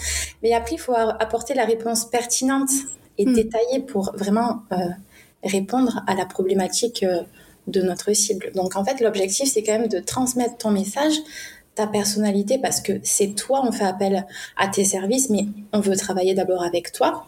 Mais 0.44 0.54
après, 0.54 0.76
il 0.76 0.80
faut 0.80 0.96
apporter 0.96 1.54
la 1.54 1.66
réponse 1.66 2.06
pertinente 2.06 2.70
et 3.18 3.26
hmm. 3.26 3.34
détaillée 3.34 3.80
pour 3.80 4.12
vraiment 4.16 4.64
euh, 4.72 4.76
répondre 5.44 6.04
à 6.08 6.16
la 6.16 6.26
problématique 6.26 7.04
euh, 7.04 7.22
de 7.68 7.82
notre 7.82 8.14
cible. 8.14 8.52
Donc 8.54 8.76
en 8.76 8.86
fait, 8.86 9.00
l'objectif, 9.02 9.50
c'est 9.52 9.64
quand 9.64 9.80
même 9.80 9.88
de 9.88 10.00
transmettre 10.00 10.58
ton 10.58 10.72
message 10.72 11.16
ta 11.76 11.88
personnalité 11.88 12.58
parce 12.58 12.82
que 12.82 12.94
c'est 13.04 13.36
toi, 13.36 13.62
on 13.66 13.72
fait 13.72 13.84
appel 13.84 14.26
à 14.56 14.68
tes 14.70 14.86
services, 14.86 15.30
mais 15.30 15.46
on 15.74 15.82
veut 15.82 15.98
travailler 15.98 16.34
d'abord 16.34 16.64
avec 16.64 16.92
toi. 16.92 17.26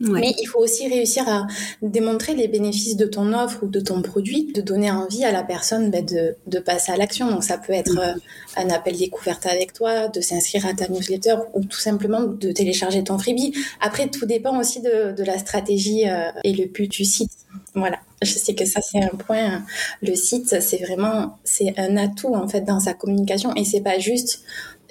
Mais 0.00 0.34
il 0.40 0.46
faut 0.46 0.60
aussi 0.60 0.88
réussir 0.88 1.28
à 1.28 1.46
démontrer 1.82 2.34
les 2.34 2.48
bénéfices 2.48 2.96
de 2.96 3.06
ton 3.06 3.32
offre 3.32 3.64
ou 3.64 3.66
de 3.66 3.80
ton 3.80 4.00
produit, 4.02 4.52
de 4.52 4.60
donner 4.60 4.90
envie 4.90 5.24
à 5.24 5.32
la 5.32 5.42
personne 5.42 5.90
ben, 5.90 6.04
de, 6.04 6.36
de, 6.46 6.58
passer 6.58 6.92
à 6.92 6.96
l'action. 6.96 7.30
Donc 7.30 7.42
ça 7.42 7.58
peut 7.58 7.72
être 7.72 7.98
euh, 7.98 8.14
un 8.56 8.70
appel 8.70 8.96
découverte 8.96 9.46
avec 9.46 9.72
toi, 9.72 10.08
de 10.08 10.20
s'inscrire 10.20 10.66
à 10.66 10.74
ta 10.74 10.88
newsletter 10.88 11.36
ou 11.54 11.64
tout 11.64 11.78
simplement 11.78 12.22
de 12.22 12.52
télécharger 12.52 13.02
ton 13.02 13.18
freebie. 13.18 13.52
Après, 13.80 14.08
tout 14.08 14.26
dépend 14.26 14.58
aussi 14.58 14.80
de, 14.80 15.12
de 15.12 15.24
la 15.24 15.38
stratégie 15.38 16.08
euh, 16.08 16.30
et 16.44 16.52
le 16.52 16.66
but 16.66 16.90
du 16.90 17.04
site. 17.04 17.32
Voilà. 17.74 17.98
Je 18.22 18.32
sais 18.32 18.54
que 18.54 18.64
ça 18.64 18.80
c'est 18.80 19.02
un 19.02 19.16
point. 19.16 19.62
Le 20.02 20.14
site, 20.16 20.60
c'est 20.60 20.78
vraiment 20.78 21.38
c'est 21.44 21.74
un 21.78 21.96
atout 21.96 22.34
en 22.34 22.48
fait 22.48 22.62
dans 22.62 22.80
sa 22.80 22.92
communication 22.92 23.54
et 23.54 23.64
c'est 23.64 23.80
pas 23.80 23.98
juste 23.98 24.42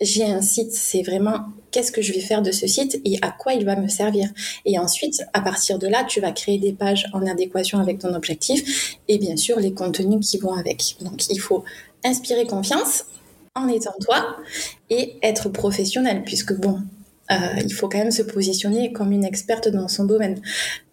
j'ai 0.02 0.26
un 0.26 0.42
site, 0.42 0.72
c'est 0.72 1.02
vraiment 1.02 1.40
qu'est-ce 1.72 1.92
que 1.92 2.02
je 2.02 2.14
vais 2.14 2.20
faire 2.20 2.42
de 2.42 2.52
ce 2.52 2.68
site 2.68 3.00
et 3.06 3.18
à 3.22 3.32
quoi 3.32 3.54
il 3.54 3.66
va 3.66 3.76
me 3.76 3.88
servir. 3.88 4.30
Et 4.66 4.80
ensuite, 4.80 5.24
à 5.34 5.42
partir 5.42 5.80
de 5.80 5.88
là, 5.88 6.04
tu 6.04 6.20
vas 6.22 6.32
créer 6.32 6.58
des 6.58 6.74
pages 6.74 7.08
en 7.14 7.26
adéquation 7.26 7.80
avec 7.80 8.00
ton 8.00 8.14
objectif 8.14 8.98
et 9.08 9.18
bien 9.18 9.38
sûr 9.38 9.60
les 9.60 9.74
contenus 9.74 10.28
qui 10.30 10.38
vont 10.38 10.54
avec. 10.54 10.98
Donc 11.02 11.28
il 11.30 11.40
faut 11.40 11.64
inspirer 12.04 12.46
confiance 12.46 13.06
en 13.56 13.68
étant 13.68 13.94
toi 14.02 14.38
et 14.90 15.18
être 15.24 15.50
professionnel 15.50 16.24
puisque 16.24 16.54
bon, 16.54 16.80
euh, 17.32 17.36
il 17.64 17.74
faut 17.74 17.90
quand 17.90 17.98
même 17.98 18.12
se 18.12 18.22
positionner 18.22 18.94
comme 18.94 19.12
une 19.12 19.26
experte 19.26 19.68
dans 19.68 19.88
son 19.88 20.06
domaine. 20.06 20.42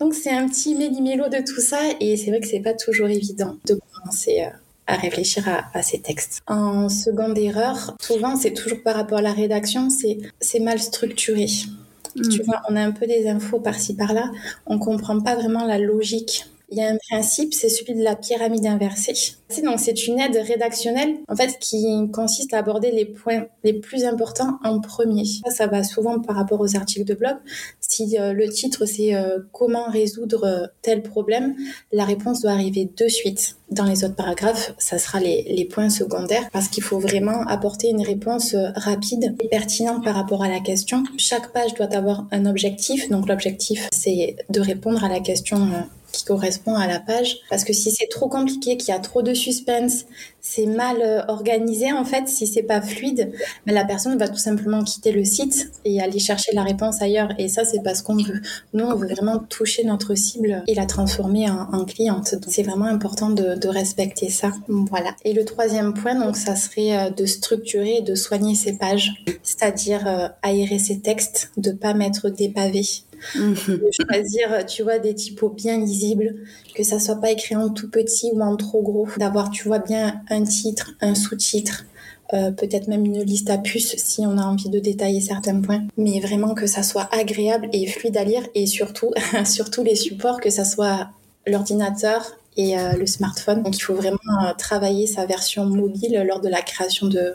Donc 0.00 0.14
c'est 0.14 0.32
un 0.32 0.48
petit 0.48 0.74
méli-mélo 0.74 1.28
de 1.28 1.44
tout 1.44 1.60
ça 1.60 1.80
et 2.00 2.16
c'est 2.16 2.30
vrai 2.30 2.40
que 2.40 2.46
c'est 2.46 2.60
pas 2.60 2.74
toujours 2.74 3.08
évident 3.08 3.56
de 3.66 3.78
commencer 3.92 4.42
euh, 4.42 4.56
à 4.86 4.96
réfléchir 4.96 5.44
à, 5.72 5.82
ces 5.82 6.00
textes. 6.00 6.42
En 6.46 6.88
seconde 6.88 7.38
erreur, 7.38 7.96
souvent 8.00 8.36
c'est 8.36 8.52
toujours 8.52 8.82
par 8.82 8.96
rapport 8.96 9.18
à 9.18 9.22
la 9.22 9.32
rédaction, 9.32 9.88
c'est 9.90 10.60
mal 10.60 10.78
structuré. 10.78 11.46
Tu 11.46 12.22
mm. 12.22 12.44
vois, 12.44 12.62
on 12.68 12.76
a 12.76 12.80
un 12.80 12.92
peu 12.92 13.06
des 13.06 13.28
infos 13.28 13.60
par-ci 13.60 13.96
par-là, 13.96 14.30
on 14.66 14.78
comprend 14.78 15.20
pas 15.20 15.34
vraiment 15.34 15.64
la 15.64 15.78
logique. 15.78 16.46
Il 16.74 16.78
y 16.78 16.82
a 16.82 16.90
un 16.90 16.98
principe, 17.08 17.54
c'est 17.54 17.68
celui 17.68 17.94
de 17.94 18.02
la 18.02 18.16
pyramide 18.16 18.66
inversée. 18.66 19.14
C'est 19.48 20.06
une 20.08 20.18
aide 20.18 20.36
rédactionnelle, 20.36 21.18
en 21.28 21.36
fait, 21.36 21.56
qui 21.60 21.86
consiste 22.12 22.52
à 22.52 22.58
aborder 22.58 22.90
les 22.90 23.04
points 23.04 23.46
les 23.62 23.74
plus 23.74 24.04
importants 24.04 24.58
en 24.64 24.80
premier. 24.80 25.24
Ça, 25.24 25.52
ça 25.52 25.66
va 25.68 25.84
souvent 25.84 26.18
par 26.18 26.34
rapport 26.34 26.60
aux 26.60 26.74
articles 26.74 27.04
de 27.04 27.14
blog. 27.14 27.36
Si 27.78 28.18
euh, 28.18 28.32
le 28.32 28.48
titre, 28.48 28.86
c'est 28.86 29.14
euh, 29.14 29.38
comment 29.52 29.88
résoudre 29.88 30.44
euh, 30.44 30.66
tel 30.82 31.02
problème, 31.02 31.54
la 31.92 32.04
réponse 32.04 32.42
doit 32.42 32.50
arriver 32.50 32.90
de 32.96 33.06
suite. 33.06 33.56
Dans 33.70 33.84
les 33.84 34.04
autres 34.04 34.16
paragraphes, 34.16 34.74
ça 34.78 34.98
sera 34.98 35.20
les, 35.20 35.44
les 35.44 35.64
points 35.64 35.90
secondaires 35.90 36.48
parce 36.52 36.66
qu'il 36.66 36.82
faut 36.82 36.98
vraiment 36.98 37.42
apporter 37.46 37.88
une 37.88 38.02
réponse 38.02 38.56
rapide 38.74 39.36
et 39.40 39.48
pertinente 39.48 40.02
par 40.02 40.16
rapport 40.16 40.42
à 40.42 40.48
la 40.48 40.58
question. 40.58 41.04
Chaque 41.18 41.52
page 41.52 41.74
doit 41.74 41.94
avoir 41.94 42.26
un 42.32 42.46
objectif. 42.46 43.08
Donc, 43.10 43.28
l'objectif, 43.28 43.88
c'est 43.92 44.36
de 44.50 44.60
répondre 44.60 45.04
à 45.04 45.08
la 45.08 45.20
question 45.20 45.70
qui 46.14 46.24
correspond 46.24 46.74
à 46.76 46.86
la 46.86 47.00
page. 47.00 47.38
Parce 47.50 47.64
que 47.64 47.72
si 47.72 47.90
c'est 47.90 48.08
trop 48.08 48.28
compliqué, 48.28 48.76
qu'il 48.76 48.88
y 48.88 48.96
a 48.96 49.00
trop 49.00 49.22
de 49.22 49.34
suspense, 49.34 50.06
c'est 50.40 50.66
mal 50.66 50.98
euh, 51.00 51.22
organisé 51.28 51.92
en 51.92 52.04
fait, 52.04 52.28
si 52.28 52.46
c'est 52.46 52.62
pas 52.62 52.80
fluide, 52.80 53.32
mais 53.66 53.72
la 53.72 53.84
personne 53.84 54.16
va 54.18 54.28
tout 54.28 54.36
simplement 54.36 54.84
quitter 54.84 55.10
le 55.10 55.24
site 55.24 55.70
et 55.84 56.00
aller 56.00 56.18
chercher 56.18 56.52
la 56.52 56.62
réponse 56.62 57.00
ailleurs. 57.02 57.30
Et 57.38 57.48
ça, 57.48 57.64
c'est 57.64 57.82
parce 57.82 58.02
qu'on 58.02 58.16
veut. 58.16 58.40
Nous, 58.74 58.84
on 58.84 58.94
veut 58.94 59.08
vraiment 59.08 59.38
toucher 59.38 59.84
notre 59.84 60.14
cible 60.14 60.62
et 60.66 60.74
la 60.74 60.86
transformer 60.86 61.48
en, 61.50 61.84
cliente. 61.84 62.34
Donc, 62.34 62.44
c'est 62.48 62.62
vraiment 62.62 62.86
important 62.86 63.30
de, 63.30 63.56
de, 63.56 63.68
respecter 63.68 64.30
ça. 64.30 64.52
Voilà. 64.68 65.14
Et 65.24 65.32
le 65.32 65.44
troisième 65.44 65.92
point, 65.94 66.14
donc, 66.14 66.36
ça 66.36 66.56
serait 66.56 66.96
euh, 66.96 67.10
de 67.10 67.26
structurer 67.26 67.96
et 67.96 68.02
de 68.02 68.14
soigner 68.14 68.54
ses 68.54 68.74
pages, 68.76 69.12
c'est-à-dire 69.42 70.06
euh, 70.06 70.28
aérer 70.42 70.78
ses 70.78 71.00
textes, 71.00 71.50
de 71.56 71.72
pas 71.72 71.94
mettre 71.94 72.28
des 72.28 72.48
pavés. 72.48 72.86
Mhm. 73.34 73.54
de 73.78 73.90
choisir, 73.90 74.66
tu 74.66 74.82
vois, 74.82 74.98
des 74.98 75.14
typos 75.14 75.50
bien 75.50 75.78
lisibles, 75.78 76.36
que 76.74 76.82
ça 76.82 76.98
soit 76.98 77.20
pas 77.20 77.30
écrit 77.30 77.56
en 77.56 77.70
tout 77.70 77.90
petit 77.90 78.30
ou 78.32 78.40
en 78.42 78.56
trop 78.56 78.82
gros, 78.82 79.08
d'avoir, 79.18 79.50
tu 79.50 79.68
vois, 79.68 79.78
bien 79.78 80.20
un 80.30 80.44
titre, 80.44 80.92
un 81.00 81.14
sous-titre, 81.14 81.84
euh, 82.32 82.50
peut-être 82.50 82.88
même 82.88 83.04
une 83.04 83.22
liste 83.22 83.50
à 83.50 83.58
puces 83.58 83.94
si 83.96 84.26
on 84.26 84.38
a 84.38 84.44
envie 84.44 84.70
de 84.70 84.78
détailler 84.78 85.20
certains 85.20 85.60
points, 85.60 85.84
mais 85.96 86.20
vraiment 86.20 86.54
que 86.54 86.66
ça 86.66 86.82
soit 86.82 87.08
agréable 87.12 87.68
et 87.72 87.86
fluide 87.86 88.16
à 88.16 88.24
lire 88.24 88.42
et 88.54 88.66
surtout, 88.66 89.12
surtout 89.44 89.82
les 89.82 89.96
supports, 89.96 90.40
que 90.40 90.50
ça 90.50 90.64
soit 90.64 91.10
l'ordinateur 91.46 92.38
et 92.56 92.78
euh, 92.78 92.92
le 92.92 93.06
smartphone. 93.06 93.62
Donc 93.62 93.76
il 93.76 93.82
faut 93.82 93.94
vraiment 93.94 94.18
euh, 94.42 94.52
travailler 94.56 95.06
sa 95.06 95.26
version 95.26 95.66
mobile 95.66 96.24
lors 96.26 96.40
de 96.40 96.48
la 96.48 96.62
création 96.62 97.08
de, 97.08 97.34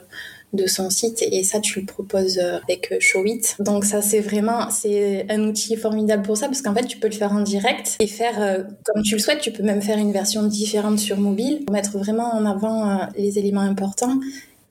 de 0.53 0.65
son 0.65 0.89
site 0.89 1.21
et 1.21 1.43
ça 1.43 1.59
tu 1.59 1.79
le 1.79 1.85
proposes 1.85 2.39
euh, 2.39 2.59
avec 2.63 2.91
euh, 2.91 2.97
Showit. 2.99 3.55
Donc 3.59 3.85
ça 3.85 4.01
c'est 4.01 4.19
vraiment 4.19 4.69
c'est 4.71 5.25
un 5.29 5.43
outil 5.43 5.75
formidable 5.75 6.23
pour 6.23 6.37
ça 6.37 6.47
parce 6.47 6.61
qu'en 6.61 6.73
fait 6.73 6.85
tu 6.85 6.97
peux 6.97 7.07
le 7.07 7.13
faire 7.13 7.31
en 7.33 7.41
direct 7.41 7.97
et 7.99 8.07
faire 8.07 8.41
euh, 8.41 8.63
comme 8.85 9.03
tu 9.03 9.15
le 9.15 9.19
souhaites. 9.19 9.41
Tu 9.41 9.51
peux 9.51 9.63
même 9.63 9.81
faire 9.81 9.97
une 9.97 10.11
version 10.11 10.43
différente 10.43 10.99
sur 10.99 11.17
mobile 11.17 11.65
pour 11.65 11.73
mettre 11.73 11.97
vraiment 11.97 12.33
en 12.33 12.45
avant 12.45 13.07
les 13.15 13.37
éléments 13.37 13.61
importants 13.61 14.19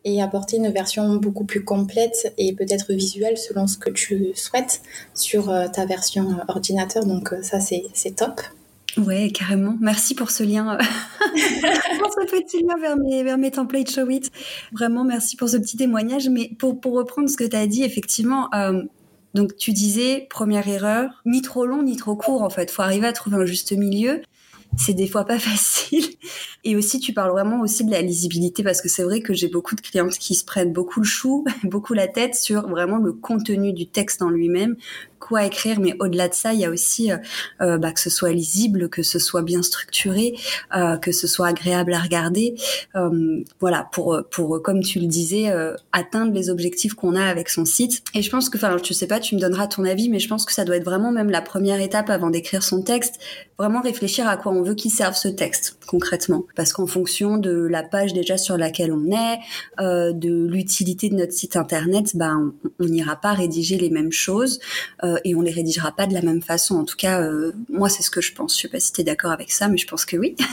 et 0.05 0.23
apporter 0.23 0.57
une 0.57 0.71
version 0.71 1.17
beaucoup 1.17 1.45
plus 1.45 1.65
complète 1.65 2.33
et 2.39 2.53
peut-être 2.55 2.93
visuelle 2.93 3.37
selon 3.37 3.67
ce 3.67 3.77
que 3.77 3.91
tu 3.91 4.33
souhaites 4.35 4.83
sur 5.15 5.53
ta 5.73 5.87
version 5.87 6.39
ordinateur. 6.49 7.05
Donc 7.05 7.35
ça 7.43 7.61
c'est 7.61 8.17
top. 8.17 8.41
Ouais, 8.97 9.31
carrément. 9.31 9.77
Merci 9.81 10.15
pour 10.15 10.31
ce 10.31 10.43
lien, 10.43 10.77
pour 12.01 12.13
ce 12.13 12.27
petit 12.31 12.63
lien 12.63 12.77
vers 13.23 13.39
mes, 13.39 13.51
templates 13.51 13.91
Show 13.91 14.09
It. 14.09 14.31
Vraiment, 14.73 15.05
merci 15.05 15.37
pour 15.37 15.49
ce 15.49 15.57
petit 15.57 15.77
témoignage. 15.77 16.29
Mais 16.29 16.51
pour, 16.59 16.81
pour 16.81 16.95
reprendre 16.95 17.29
ce 17.29 17.37
que 17.37 17.45
tu 17.45 17.57
as 17.57 17.67
dit, 17.67 17.85
effectivement, 17.85 18.49
euh, 18.55 18.83
donc 19.35 19.57
tu 19.57 19.73
disais, 19.73 20.27
première 20.31 20.67
erreur, 20.67 21.23
ni 21.27 21.43
trop 21.43 21.67
long, 21.67 21.83
ni 21.83 21.97
trop 21.97 22.17
court, 22.17 22.43
en 22.43 22.51
fait. 22.51 22.71
faut 22.71 22.83
arriver 22.83 23.07
à 23.07 23.13
trouver 23.13 23.37
un 23.37 23.47
juste 23.47 23.73
milieu 23.73 24.23
c'est 24.77 24.95
des 24.95 25.07
fois 25.07 25.25
pas 25.25 25.39
facile. 25.39 26.05
Et 26.65 26.77
aussi, 26.77 26.99
tu 27.01 27.13
parles 27.13 27.31
vraiment 27.31 27.61
aussi 27.61 27.85
de 27.85 27.91
la 27.91 28.03
lisibilité 28.03 28.63
parce 28.63 28.83
que 28.83 28.89
c'est 28.89 29.03
vrai 29.03 29.21
que 29.21 29.33
j'ai 29.33 29.49
beaucoup 29.49 29.75
de 29.75 29.81
clientes 29.81 30.19
qui 30.19 30.35
se 30.35 30.45
prennent 30.45 30.73
beaucoup 30.73 31.01
le 31.01 31.07
chou, 31.07 31.45
beaucoup 31.65 31.95
la 31.95 32.09
tête 32.09 32.35
sur 32.35 32.69
vraiment 32.69 32.99
le 32.99 33.13
contenu 33.13 33.73
du 33.73 33.89
texte 33.89 34.23
en 34.23 34.31
lui-même, 34.31 34.77
quoi 35.19 35.45
écrire, 35.45 35.81
mais 35.81 35.95
au-delà 36.01 36.29
de 36.29 36.35
ça, 36.35 36.53
il 36.53 36.61
y 36.61 36.65
a 36.65 36.71
aussi 36.71 37.13
euh, 37.13 37.17
euh, 37.61 37.79
bah, 37.79 37.93
que 37.93 38.01
ce 38.01 38.11
soit 38.11 38.33
lisible, 38.33 38.89
que 38.89 39.03
ce 39.03 39.19
soit 39.19 39.43
bien 39.43 39.63
structuré, 39.63 40.35
euh, 40.75 40.97
que 40.97 41.13
ce 41.13 41.27
soit 41.27 41.49
agréable 41.49 41.93
à 41.93 42.01
regarder. 42.01 42.55
voilà, 43.61 43.89
pour 43.93 44.21
pour 44.31 44.63
comme 44.63 44.83
tu 44.83 44.99
le 45.01 45.07
disais, 45.07 45.53
atteindre 45.93 46.33
les 46.33 46.51
objectifs 46.51 46.95
qu'on 46.95 47.15
a 47.15 47.25
avec 47.25 47.49
son 47.49 47.65
site. 47.65 48.03
Et 48.15 48.23
je 48.23 48.31
pense 48.31 48.51
que, 48.51 48.57
enfin, 48.57 48.77
je 48.83 48.93
sais 48.93 49.07
pas, 49.07 49.21
tu 49.21 49.35
me 49.35 49.41
donneras 49.41 49.67
ton 49.67 49.85
avis, 49.85 50.09
mais 50.09 50.19
je 50.19 50.29
pense 50.29 50.45
que 50.45 50.53
ça 50.53 50.65
doit 50.65 50.77
être 50.77 50.85
vraiment 50.85 51.13
même 51.13 51.31
la 51.31 51.43
première 51.43 51.81
étape 51.81 52.11
avant 52.11 52.31
d'écrire 52.31 52.63
son 52.63 52.83
texte, 52.83 53.15
vraiment 53.59 53.81
réfléchir 53.81 54.29
à 54.29 54.37
quoi 54.37 54.53
on 54.53 54.63
veut 54.63 54.75
qu'il 54.75 54.91
serve 54.91 55.15
ce 55.15 55.29
texte 55.29 55.79
concrètement, 55.87 56.45
parce 56.55 56.73
qu'en 56.75 56.87
fonction 56.87 57.39
de 57.39 57.67
la 57.67 57.83
page 57.83 58.13
déjà 58.13 58.37
sur 58.37 58.59
laquelle 58.59 58.93
on 58.93 59.11
est, 59.11 59.39
de 59.79 60.47
l'utilité 60.47 61.09
de 61.09 61.15
notre 61.15 61.33
site 61.33 61.57
internet, 61.57 62.17
ben 62.17 62.53
on 62.79 62.85
n'ira 62.85 63.17
pas 63.17 63.33
rédiger 63.33 63.79
les 63.79 63.91
mêmes 63.91 64.13
choses. 64.13 64.61
Euh, 65.05 65.08
et 65.25 65.35
on 65.35 65.41
les 65.41 65.51
rédigera 65.51 65.93
pas 65.93 66.07
de 66.07 66.15
la 66.15 66.23
même 66.23 66.43
façon. 66.43 66.77
En 66.77 66.85
tout 66.85 66.97
cas, 66.97 67.21
euh, 67.21 67.53
moi, 67.69 67.89
c'est 67.89 68.03
ce 68.03 68.11
que 68.11 68.21
je 68.21 68.33
pense. 68.33 68.57
Je 68.57 68.63
sais 68.63 68.69
pas 68.69 68.81
si 68.81 68.93
tu 68.93 69.01
es 69.01 69.05
d'accord 69.05 69.31
avec 69.31 69.51
ça, 69.51 69.69
mais 69.69 69.79
je 69.79 69.87
pense 69.87 70.05
que 70.05 70.17
oui. 70.17 70.37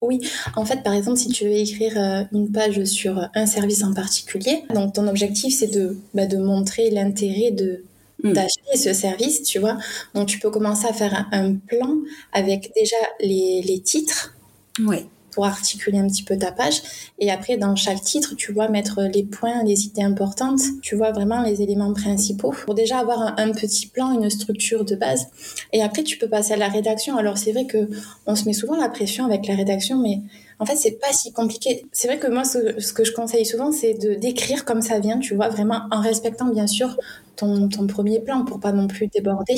Oui, 0.00 0.20
en 0.54 0.64
fait, 0.64 0.84
par 0.84 0.92
exemple, 0.92 1.18
si 1.18 1.26
tu 1.26 1.42
veux 1.42 1.50
écrire 1.50 1.92
euh, 1.96 2.22
une 2.32 2.52
page 2.52 2.84
sur 2.84 3.28
un 3.34 3.46
service 3.46 3.82
en 3.82 3.92
particulier, 3.92 4.62
donc 4.72 4.94
ton 4.94 5.08
objectif, 5.08 5.56
c'est 5.58 5.66
de, 5.66 5.96
bah, 6.14 6.26
de 6.26 6.36
montrer 6.36 6.90
l'intérêt 6.90 7.50
de 7.50 7.82
hmm. 8.22 8.32
d'acheter 8.32 8.76
ce 8.76 8.92
service, 8.92 9.42
tu 9.42 9.58
vois. 9.58 9.76
Donc, 10.14 10.28
tu 10.28 10.38
peux 10.38 10.50
commencer 10.50 10.86
à 10.86 10.92
faire 10.92 11.26
un, 11.32 11.56
plan 11.56 11.96
avec 12.32 12.70
déjà 12.76 12.94
les, 13.18 13.60
les 13.62 13.80
titres. 13.80 14.36
Ouais 14.78 15.08
pour 15.30 15.44
articuler 15.44 15.98
un 15.98 16.06
petit 16.06 16.22
peu 16.22 16.36
ta 16.36 16.52
page. 16.52 16.82
Et 17.18 17.30
après, 17.30 17.56
dans 17.56 17.76
chaque 17.76 18.02
titre, 18.02 18.34
tu 18.36 18.52
vois 18.52 18.68
mettre 18.68 19.02
les 19.02 19.22
points, 19.22 19.62
les 19.64 19.86
idées 19.86 20.02
importantes, 20.02 20.60
tu 20.82 20.96
vois 20.96 21.12
vraiment 21.12 21.42
les 21.42 21.62
éléments 21.62 21.92
principaux 21.92 22.54
pour 22.64 22.74
déjà 22.74 22.98
avoir 22.98 23.38
un, 23.38 23.52
petit 23.52 23.86
plan, 23.86 24.12
une 24.12 24.30
structure 24.30 24.84
de 24.84 24.94
base. 24.94 25.28
Et 25.72 25.82
après, 25.82 26.02
tu 26.02 26.18
peux 26.18 26.28
passer 26.28 26.54
à 26.54 26.56
la 26.56 26.68
rédaction. 26.68 27.16
Alors, 27.16 27.38
c'est 27.38 27.52
vrai 27.52 27.66
que 27.66 27.88
on 28.26 28.34
se 28.34 28.44
met 28.44 28.52
souvent 28.52 28.76
la 28.76 28.88
pression 28.88 29.24
avec 29.24 29.46
la 29.46 29.54
rédaction, 29.54 29.98
mais 29.98 30.20
en 30.60 30.66
fait, 30.66 30.76
c'est 30.76 30.98
pas 31.00 31.12
si 31.12 31.32
compliqué. 31.32 31.86
C'est 31.92 32.08
vrai 32.08 32.18
que 32.18 32.26
moi, 32.26 32.44
ce, 32.44 32.92
que 32.92 33.04
je 33.04 33.12
conseille 33.12 33.46
souvent, 33.46 33.70
c'est 33.70 33.94
de 33.94 34.14
d'écrire 34.14 34.64
comme 34.64 34.82
ça 34.82 34.98
vient, 34.98 35.18
tu 35.18 35.34
vois, 35.34 35.48
vraiment 35.48 35.82
en 35.90 36.00
respectant 36.00 36.46
bien 36.46 36.66
sûr 36.66 36.96
ton, 37.36 37.68
ton 37.68 37.86
premier 37.86 38.20
plan 38.20 38.44
pour 38.44 38.58
pas 38.58 38.72
non 38.72 38.88
plus 38.88 39.06
déborder. 39.06 39.56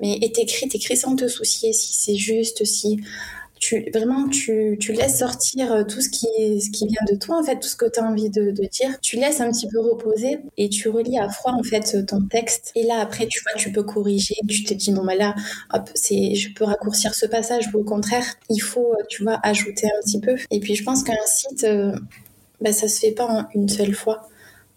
Mais 0.00 0.18
et 0.20 0.32
t'écris, 0.32 0.68
t'écris 0.68 0.96
sans 0.96 1.16
te 1.16 1.28
soucier 1.28 1.72
si 1.72 1.94
c'est 1.94 2.16
juste, 2.16 2.64
si 2.64 3.00
tu 3.62 3.88
vraiment 3.94 4.28
tu, 4.28 4.76
tu 4.80 4.92
laisses 4.92 5.20
sortir 5.20 5.72
euh, 5.72 5.84
tout 5.84 6.00
ce 6.00 6.08
qui, 6.08 6.26
ce 6.60 6.68
qui 6.70 6.84
vient 6.88 7.04
de 7.08 7.16
toi, 7.16 7.38
en 7.38 7.44
fait, 7.44 7.60
tout 7.60 7.68
ce 7.68 7.76
que 7.76 7.88
tu 7.88 8.00
as 8.00 8.02
envie 8.02 8.28
de, 8.28 8.50
dire. 8.50 8.98
Tu 9.00 9.16
laisses 9.16 9.40
un 9.40 9.50
petit 9.52 9.68
peu 9.68 9.78
reposer 9.78 10.40
et 10.58 10.68
tu 10.68 10.88
relis 10.88 11.16
à 11.16 11.28
froid, 11.28 11.52
en 11.52 11.62
fait, 11.62 12.04
ton 12.06 12.26
texte. 12.26 12.72
Et 12.74 12.82
là, 12.82 12.98
après, 13.00 13.28
tu 13.28 13.40
vois, 13.44 13.52
tu 13.56 13.70
peux 13.70 13.84
corriger. 13.84 14.34
Tu 14.48 14.64
te 14.64 14.74
dis, 14.74 14.90
bon, 14.92 15.04
bah 15.04 15.14
là, 15.14 15.36
hop, 15.72 15.88
je 15.94 16.52
peux 16.54 16.64
raccourcir 16.64 17.14
ce 17.14 17.24
passage 17.24 17.72
ou 17.72 17.78
au 17.78 17.84
contraire, 17.84 18.24
il 18.50 18.58
faut, 18.58 18.94
euh, 18.94 19.04
tu 19.08 19.22
vois, 19.22 19.38
ajouter 19.44 19.86
un 19.86 20.00
petit 20.04 20.18
peu. 20.18 20.34
Et 20.50 20.58
puis, 20.58 20.74
je 20.74 20.82
pense 20.82 21.04
qu'un 21.04 21.14
site, 21.24 21.62
euh, 21.62 21.96
bah, 22.60 22.72
ça 22.72 22.88
se 22.88 22.98
fait 22.98 23.12
pas 23.12 23.48
une 23.54 23.68
seule 23.68 23.94
fois. 23.94 24.28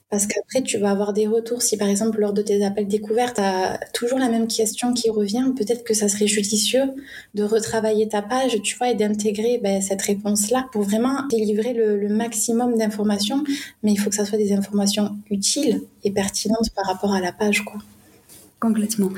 Parce 0.10 0.28
qu'après, 0.28 0.62
tu 0.62 0.78
vas 0.78 0.92
avoir 0.92 1.14
des 1.14 1.28
retours. 1.28 1.62
Si 1.62 1.78
par 1.78 1.90
exemple, 1.90 2.20
lors 2.20 2.32
de 2.32 2.42
tes 2.42 2.64
appels 2.64 2.88
découvertes, 2.88 3.36
tu 3.36 3.42
as 3.42 3.80
toujours 3.94 4.20
la 4.20 4.30
même 4.30 4.48
question 4.48 4.94
qui 4.94 5.10
revient, 5.10 5.52
peut-être 5.58 5.84
que 5.84 5.94
ça 5.94 6.08
serait 6.08 6.28
judicieux 6.28 6.84
de 7.34 7.44
retravailler 7.44 8.08
ta 8.08 8.22
page, 8.22 8.62
tu 8.62 8.78
vois, 8.78 8.92
et 8.92 8.96
d'intégrer 8.96 9.60
ben, 9.62 9.82
cette 9.82 10.02
réponse-là 10.04 10.68
pour 10.72 10.84
vraiment 10.84 11.26
délivrer 11.30 11.74
le, 11.74 11.98
le 12.00 12.10
maximum 12.10 12.78
d'informations. 12.78 13.44
Mais 13.84 13.92
il 13.92 13.98
faut 13.98 14.10
que 14.10 14.16
ça 14.16 14.26
soit 14.26 14.38
des 14.38 14.54
informations 14.54 15.18
utiles 15.30 15.82
et 16.04 16.12
pertinentes 16.12 16.70
par 16.76 16.86
rapport 16.86 17.14
à 17.14 17.20
la 17.20 17.32
page, 17.34 17.66
quoi. 17.66 17.80
Complètement. 18.66 19.12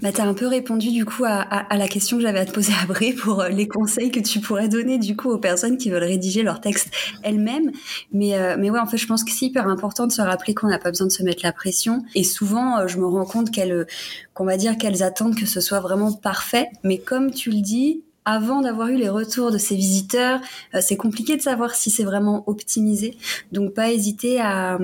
Bah, 0.00 0.12
tu 0.12 0.22
as 0.22 0.24
un 0.24 0.32
peu 0.32 0.46
répondu 0.46 0.90
du 0.90 1.04
coup 1.04 1.24
à, 1.26 1.76
la 1.76 1.88
question 1.88 2.16
que 2.16 2.22
j'avais 2.22 2.38
à 2.38 2.46
te 2.46 2.52
poser 2.52 2.72
après 2.82 3.12
pour 3.12 3.42
euh, 3.42 3.50
les 3.50 3.68
conseils 3.68 4.10
que 4.10 4.18
tu 4.18 4.40
pourrais 4.40 4.66
donner 4.66 4.96
du 4.96 5.14
coup 5.14 5.28
aux 5.28 5.36
personnes 5.36 5.76
qui 5.76 5.90
veulent 5.90 6.04
rédiger 6.04 6.42
leur 6.42 6.62
texte 6.62 6.88
elles-mêmes. 7.22 7.70
Mais, 8.10 8.38
euh, 8.38 8.56
mais 8.58 8.70
ouais, 8.70 8.78
en 8.78 8.86
fait, 8.86 8.96
je 8.96 9.06
pense 9.06 9.22
que 9.22 9.30
c'est 9.30 9.44
hyper 9.44 9.68
important 9.68 10.06
de 10.06 10.12
se 10.12 10.22
rappeler 10.22 10.54
qu'on 10.54 10.68
n'a 10.68 10.78
pas 10.78 10.88
besoin 10.88 11.06
de 11.06 11.12
se 11.12 11.22
mettre 11.22 11.42
la 11.42 11.52
pression. 11.52 12.02
Et 12.14 12.24
souvent, 12.24 12.78
euh, 12.78 12.86
je 12.86 12.96
me 12.96 13.04
rends 13.04 13.26
compte 13.26 13.50
qu'elles, 13.50 13.86
qu'on 14.32 14.46
va 14.46 14.56
dire 14.56 14.78
qu'elles 14.78 15.02
attendent 15.02 15.36
que 15.36 15.44
ce 15.44 15.60
soit 15.60 15.80
vraiment 15.80 16.10
parfait. 16.10 16.68
Mais 16.82 16.96
comme 16.96 17.30
tu 17.30 17.50
le 17.50 17.60
dis, 17.60 18.04
avant 18.24 18.62
d'avoir 18.62 18.88
eu 18.88 18.96
les 18.96 19.10
retours 19.10 19.50
de 19.50 19.58
ces 19.58 19.76
visiteurs, 19.76 20.40
c'est 20.80 20.96
compliqué 20.96 21.36
de 21.36 21.42
savoir 21.42 21.74
si 21.74 21.90
c'est 21.90 22.04
vraiment 22.04 22.42
optimisé. 22.46 23.18
Donc 23.52 23.74
pas 23.74 23.92
hésiter 23.92 24.40
à, 24.40 24.78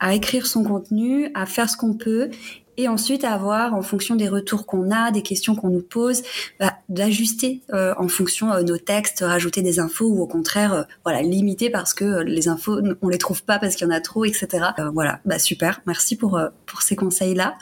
à 0.00 0.14
écrire 0.14 0.46
son 0.46 0.64
contenu, 0.64 1.30
à 1.34 1.44
faire 1.44 1.68
ce 1.68 1.76
qu'on 1.76 1.92
peut 1.92 2.30
et 2.76 2.88
ensuite 2.88 3.24
avoir, 3.24 3.74
en 3.74 3.82
fonction 3.82 4.16
des 4.16 4.28
retours 4.28 4.66
qu'on 4.66 4.90
a, 4.90 5.10
des 5.10 5.22
questions 5.22 5.54
qu'on 5.54 5.68
nous 5.68 5.82
pose, 5.82 6.22
bah, 6.60 6.74
d'ajuster 6.88 7.62
euh, 7.72 7.94
en 7.98 8.08
fonction 8.08 8.54
de 8.56 8.62
nos 8.62 8.78
textes, 8.78 9.20
rajouter 9.20 9.62
des 9.62 9.78
infos 9.78 10.06
ou 10.06 10.20
au 10.20 10.26
contraire, 10.26 10.86
voilà, 11.04 11.22
limiter 11.22 11.70
parce 11.70 11.94
que 11.94 12.22
les 12.22 12.48
infos, 12.48 12.80
on 13.02 13.08
les 13.08 13.18
trouve 13.18 13.42
pas 13.42 13.58
parce 13.58 13.76
qu'il 13.76 13.86
y 13.86 13.90
en 13.90 13.94
a 13.94 14.00
trop, 14.00 14.24
etc. 14.24 14.48
voilà, 14.92 15.20
bah 15.24 15.38
super, 15.38 15.80
merci 15.86 16.16
pour 16.16 16.40
pour 16.66 16.82
ces 16.82 16.96
conseils 16.96 17.34
là. 17.34 17.54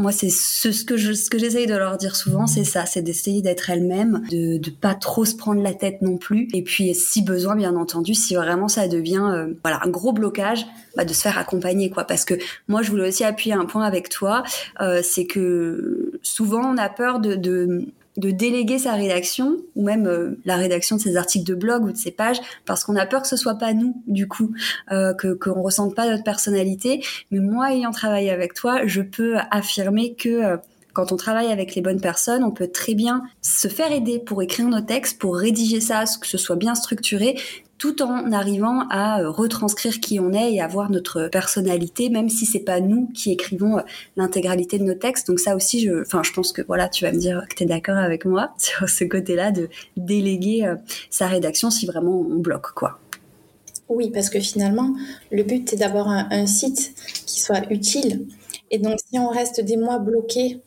Moi, 0.00 0.12
c'est 0.12 0.30
ce, 0.30 0.72
ce 0.72 0.84
que 0.84 0.96
je 0.96 1.12
ce 1.12 1.30
que 1.30 1.38
j'essaye 1.38 1.66
de 1.66 1.74
leur 1.74 1.96
dire 1.96 2.16
souvent, 2.16 2.46
c'est 2.46 2.64
ça, 2.64 2.86
c'est 2.86 3.02
d'essayer 3.02 3.42
d'être 3.42 3.70
elle-même, 3.70 4.22
de 4.30 4.58
de 4.58 4.70
pas 4.70 4.94
trop 4.94 5.24
se 5.24 5.34
prendre 5.34 5.62
la 5.62 5.74
tête 5.74 6.02
non 6.02 6.16
plus, 6.16 6.48
et 6.52 6.62
puis 6.62 6.94
si 6.94 7.22
besoin, 7.22 7.54
bien 7.56 7.76
entendu, 7.76 8.14
si 8.14 8.34
vraiment 8.34 8.68
ça 8.68 8.88
devient 8.88 9.46
voilà 9.62 9.80
un 9.84 9.90
gros 9.90 10.12
blocage, 10.12 10.66
bah, 10.96 11.04
de 11.04 11.12
se 11.12 11.22
faire 11.22 11.38
accompagner 11.38 11.90
quoi. 11.90 12.04
Parce 12.04 12.24
que 12.24 12.34
moi 12.68 12.82
je 12.82 12.90
voulais 12.90 13.08
aussi 13.08 13.24
appuyer 13.24 13.54
un 13.54 13.64
point 13.64 13.84
avec 13.84 14.08
toi 14.08 14.42
euh, 14.80 15.00
c'est 15.02 15.26
que 15.26 16.18
souvent 16.22 16.72
on 16.72 16.76
a 16.76 16.88
peur 16.88 17.20
de, 17.20 17.36
de 18.16 18.30
déléguer 18.30 18.78
sa 18.78 18.92
rédaction 18.92 19.56
ou 19.74 19.84
même 19.84 20.06
euh, 20.06 20.38
la 20.44 20.56
rédaction 20.56 20.96
de 20.96 21.00
ses 21.00 21.16
articles 21.16 21.46
de 21.46 21.54
blog 21.54 21.84
ou 21.84 21.92
de 21.92 21.96
ses 21.96 22.10
pages 22.10 22.40
parce 22.66 22.84
qu'on 22.84 22.96
a 22.96 23.06
peur 23.06 23.22
que 23.22 23.28
ce 23.28 23.36
soit 23.36 23.54
pas 23.54 23.72
nous 23.72 24.02
du 24.06 24.28
coup 24.28 24.52
euh, 24.90 25.14
que 25.14 25.32
qu'on 25.32 25.62
ressente 25.62 25.94
pas 25.94 26.08
notre 26.08 26.24
personnalité. 26.24 27.04
Mais 27.30 27.40
moi 27.40 27.72
ayant 27.72 27.90
travaillé 27.90 28.30
avec 28.30 28.54
toi 28.54 28.86
je 28.86 29.00
peux 29.00 29.36
affirmer 29.50 30.14
que 30.14 30.28
euh, 30.28 30.56
quand 30.92 31.12
on 31.12 31.16
travaille 31.16 31.50
avec 31.50 31.74
les 31.74 31.82
bonnes 31.82 32.00
personnes, 32.00 32.44
on 32.44 32.50
peut 32.50 32.68
très 32.68 32.94
bien 32.94 33.22
se 33.40 33.68
faire 33.68 33.92
aider 33.92 34.18
pour 34.18 34.42
écrire 34.42 34.68
nos 34.68 34.80
textes, 34.80 35.18
pour 35.18 35.36
rédiger 35.36 35.80
ça, 35.80 36.04
que 36.20 36.26
ce 36.26 36.38
soit 36.38 36.56
bien 36.56 36.74
structuré, 36.74 37.36
tout 37.82 38.00
en 38.00 38.30
arrivant 38.30 38.86
à 38.90 39.22
euh, 39.22 39.28
retranscrire 39.28 39.98
qui 39.98 40.20
on 40.20 40.32
est 40.32 40.54
et 40.54 40.60
avoir 40.60 40.88
notre 40.88 41.26
personnalité, 41.26 42.10
même 42.10 42.28
si 42.28 42.46
c'est 42.46 42.60
pas 42.60 42.78
nous 42.78 43.08
qui 43.08 43.32
écrivons 43.32 43.78
euh, 43.78 43.82
l'intégralité 44.16 44.78
de 44.78 44.84
nos 44.84 44.94
textes. 44.94 45.26
Donc 45.26 45.40
ça 45.40 45.56
aussi, 45.56 45.80
je, 45.80 46.02
enfin, 46.02 46.22
je 46.22 46.32
pense 46.32 46.52
que 46.52 46.62
voilà, 46.62 46.88
tu 46.88 47.04
vas 47.04 47.10
me 47.10 47.18
dire 47.18 47.44
que 47.50 47.56
tu 47.56 47.64
es 47.64 47.66
d'accord 47.66 47.96
avec 47.96 48.24
moi 48.24 48.54
sur 48.58 48.88
ce 48.88 49.02
côté-là 49.02 49.50
de 49.50 49.68
déléguer 49.96 50.64
euh, 50.64 50.76
sa 51.10 51.26
rédaction 51.26 51.72
si 51.72 51.86
vraiment 51.86 52.20
on 52.20 52.38
bloque, 52.38 52.70
quoi. 52.72 53.00
Oui, 53.88 54.12
parce 54.12 54.30
que 54.30 54.38
finalement, 54.38 54.94
le 55.32 55.42
but 55.42 55.68
c'est 55.68 55.76
d'avoir 55.76 56.06
un, 56.08 56.46
site 56.46 56.94
qui 57.26 57.40
soit 57.40 57.68
utile. 57.72 58.26
Et 58.70 58.78
donc, 58.78 59.00
si 59.00 59.18
on 59.18 59.28
reste 59.28 59.60
des 59.60 59.76
mois 59.76 59.98
bloqués 59.98 60.62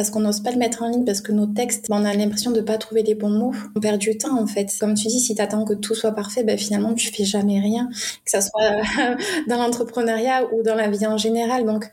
parce 0.00 0.08
qu'on 0.08 0.20
n'ose 0.20 0.40
pas 0.40 0.50
le 0.50 0.56
mettre 0.56 0.82
en 0.82 0.88
ligne, 0.88 1.04
parce 1.04 1.20
que 1.20 1.30
nos 1.30 1.44
textes, 1.44 1.84
on 1.90 2.06
a 2.06 2.14
l'impression 2.14 2.52
de 2.52 2.62
pas 2.62 2.78
trouver 2.78 3.02
les 3.02 3.14
bons 3.14 3.28
mots. 3.28 3.52
On 3.76 3.80
perd 3.80 3.98
du 3.98 4.16
temps 4.16 4.40
en 4.40 4.46
fait. 4.46 4.74
Comme 4.80 4.94
tu 4.94 5.08
dis, 5.08 5.20
si 5.20 5.34
tu 5.34 5.42
attends 5.42 5.66
que 5.66 5.74
tout 5.74 5.94
soit 5.94 6.12
parfait, 6.12 6.42
ben, 6.42 6.56
finalement 6.56 6.94
tu 6.94 7.12
fais 7.12 7.26
jamais 7.26 7.60
rien, 7.60 7.90
que 8.24 8.30
ça 8.30 8.40
soit 8.40 8.80
dans 9.46 9.58
l'entrepreneuriat 9.58 10.46
ou 10.54 10.62
dans 10.62 10.74
la 10.74 10.88
vie 10.88 11.06
en 11.06 11.18
général. 11.18 11.66
Donc 11.66 11.84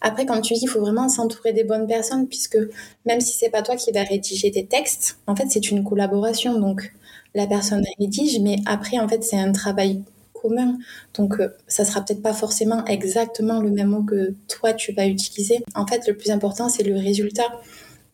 après, 0.00 0.26
comme 0.26 0.40
tu 0.40 0.54
dis, 0.54 0.62
il 0.64 0.66
faut 0.66 0.80
vraiment 0.80 1.08
s'entourer 1.08 1.52
des 1.52 1.62
bonnes 1.62 1.86
personnes, 1.86 2.26
puisque 2.26 2.58
même 3.06 3.20
si 3.20 3.38
c'est 3.38 3.50
pas 3.50 3.62
toi 3.62 3.76
qui 3.76 3.92
vas 3.92 4.02
rédiger 4.02 4.50
tes 4.50 4.66
textes, 4.66 5.18
en 5.28 5.36
fait 5.36 5.46
c'est 5.48 5.70
une 5.70 5.84
collaboration. 5.84 6.58
Donc 6.58 6.92
la 7.36 7.46
personne 7.46 7.84
rédige, 8.00 8.40
mais 8.40 8.56
après 8.66 8.98
en 8.98 9.06
fait 9.06 9.22
c'est 9.22 9.38
un 9.38 9.52
travail 9.52 10.02
commun. 10.42 10.78
Donc, 11.14 11.40
euh, 11.40 11.48
ça 11.68 11.84
sera 11.84 12.04
peut-être 12.04 12.22
pas 12.22 12.34
forcément 12.34 12.84
exactement 12.86 13.60
le 13.60 13.70
même 13.70 13.88
mot 13.88 14.02
que 14.02 14.34
toi 14.48 14.72
tu 14.72 14.92
vas 14.92 15.06
utiliser. 15.06 15.62
En 15.74 15.86
fait, 15.86 16.06
le 16.08 16.14
plus 16.16 16.30
important, 16.30 16.68
c'est 16.68 16.82
le 16.82 16.96
résultat, 16.96 17.60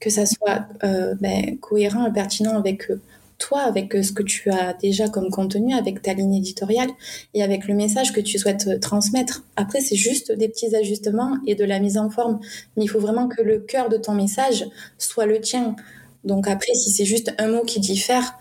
que 0.01 0.11
ça 0.11 0.27
soit 0.27 0.67
euh, 0.85 1.15
ben, 1.21 1.59
cohérent 1.59 2.07
et 2.07 2.13
pertinent 2.13 2.57
avec 2.57 2.91
euh, 2.91 3.01
toi, 3.39 3.61
avec 3.61 3.93
ce 3.93 4.13
que 4.13 4.23
tu 4.23 4.51
as 4.51 4.75
déjà 4.75 5.09
comme 5.09 5.31
contenu, 5.31 5.75
avec 5.75 6.03
ta 6.03 6.13
ligne 6.13 6.35
éditoriale 6.35 6.91
et 7.35 7.43
avec 7.43 7.67
le 7.69 7.75
message 7.75 8.13
que 8.13 8.21
tu 8.21 8.37
souhaites 8.39 8.81
transmettre. 8.81 9.45
Après, 9.57 9.81
c'est 9.81 9.97
juste 9.97 10.33
des 10.33 10.49
petits 10.49 10.75
ajustements 10.75 11.37
et 11.47 11.55
de 11.55 11.65
la 11.65 11.79
mise 11.79 11.99
en 11.99 12.11
forme. 12.11 12.41
Mais 12.77 12.85
il 12.85 12.89
faut 12.89 12.99
vraiment 12.99 13.29
que 13.29 13.41
le 13.41 13.61
cœur 13.61 13.89
de 13.89 13.97
ton 13.97 14.13
message 14.13 14.67
soit 14.99 15.27
le 15.27 15.41
tien. 15.41 15.77
Donc 16.25 16.49
après, 16.49 16.75
si 16.75 16.91
c'est 16.91 17.05
juste 17.05 17.33
un 17.39 17.49
mot 17.49 17.63
qui 17.63 17.79
diffère, 17.79 18.37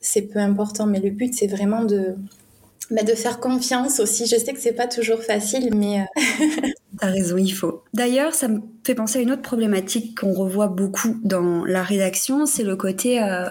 c'est 0.00 0.22
peu 0.22 0.38
important. 0.38 0.86
Mais 0.86 1.00
le 1.00 1.10
but, 1.10 1.32
c'est 1.34 1.46
vraiment 1.46 1.84
de, 1.84 2.16
bah, 2.90 3.02
de 3.02 3.14
faire 3.14 3.40
confiance 3.40 4.00
aussi. 4.00 4.26
Je 4.26 4.36
sais 4.36 4.52
que 4.52 4.60
c'est 4.60 4.72
pas 4.72 4.86
toujours 4.86 5.22
facile, 5.22 5.74
mais. 5.74 6.00
Euh, 6.00 6.68
T'as 6.98 7.10
raison, 7.10 7.36
il 7.36 7.50
faut. 7.50 7.82
D'ailleurs, 7.94 8.34
ça 8.34 8.48
me 8.48 8.60
fait 8.84 8.94
penser 8.94 9.18
à 9.18 9.22
une 9.22 9.30
autre 9.30 9.42
problématique 9.42 10.18
qu'on 10.20 10.32
revoit 10.32 10.68
beaucoup 10.68 11.16
dans 11.24 11.64
la 11.64 11.82
rédaction, 11.82 12.46
c'est 12.46 12.64
le 12.64 12.76
côté 12.76 13.22
euh, 13.22 13.48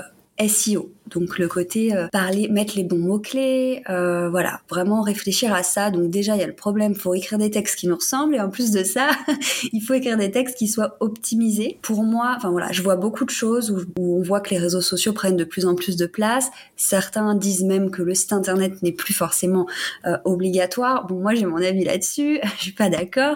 SEO. 0.47 0.91
Donc 1.11 1.37
le 1.37 1.47
côté 1.47 1.95
euh, 1.95 2.07
parler, 2.07 2.47
mettre 2.47 2.73
les 2.75 2.83
bons 2.83 2.97
mots 2.97 3.19
clés, 3.19 3.83
euh, 3.89 4.29
voilà, 4.29 4.61
vraiment 4.69 5.01
réfléchir 5.01 5.53
à 5.53 5.63
ça. 5.63 5.91
Donc 5.91 6.09
déjà 6.09 6.35
il 6.35 6.39
y 6.39 6.43
a 6.43 6.47
le 6.47 6.53
problème, 6.53 6.95
faut 6.95 7.13
écrire 7.13 7.37
des 7.37 7.51
textes 7.51 7.77
qui 7.77 7.87
nous 7.87 7.95
ressemblent 7.95 8.35
et 8.35 8.39
en 8.39 8.49
plus 8.49 8.71
de 8.71 8.83
ça, 8.83 9.09
il 9.73 9.81
faut 9.81 9.93
écrire 9.93 10.17
des 10.17 10.31
textes 10.31 10.57
qui 10.57 10.67
soient 10.67 10.95
optimisés. 11.01 11.77
Pour 11.81 12.03
moi, 12.03 12.33
enfin 12.37 12.49
voilà, 12.49 12.71
je 12.71 12.81
vois 12.81 12.95
beaucoup 12.95 13.25
de 13.25 13.29
choses 13.29 13.71
où, 13.71 13.81
on 13.97 14.21
voit 14.21 14.39
que 14.39 14.51
les 14.51 14.57
réseaux 14.57 14.81
sociaux 14.81 15.13
prennent 15.13 15.37
de 15.37 15.43
plus 15.43 15.65
en 15.65 15.75
plus 15.75 15.97
de 15.97 16.05
place. 16.05 16.49
Certains 16.75 17.35
disent 17.35 17.63
même 17.63 17.91
que 17.91 18.01
le 18.01 18.13
site 18.13 18.33
internet 18.33 18.81
n'est 18.81 18.91
plus 18.91 19.13
forcément 19.13 19.67
euh, 20.05 20.17
obligatoire. 20.25 21.07
Bon 21.07 21.19
moi 21.19 21.33
j'ai 21.33 21.45
mon 21.45 21.61
avis 21.61 21.83
là-dessus, 21.83 22.39
je 22.57 22.61
suis 22.61 22.71
pas 22.71 22.89
d'accord. 22.89 23.35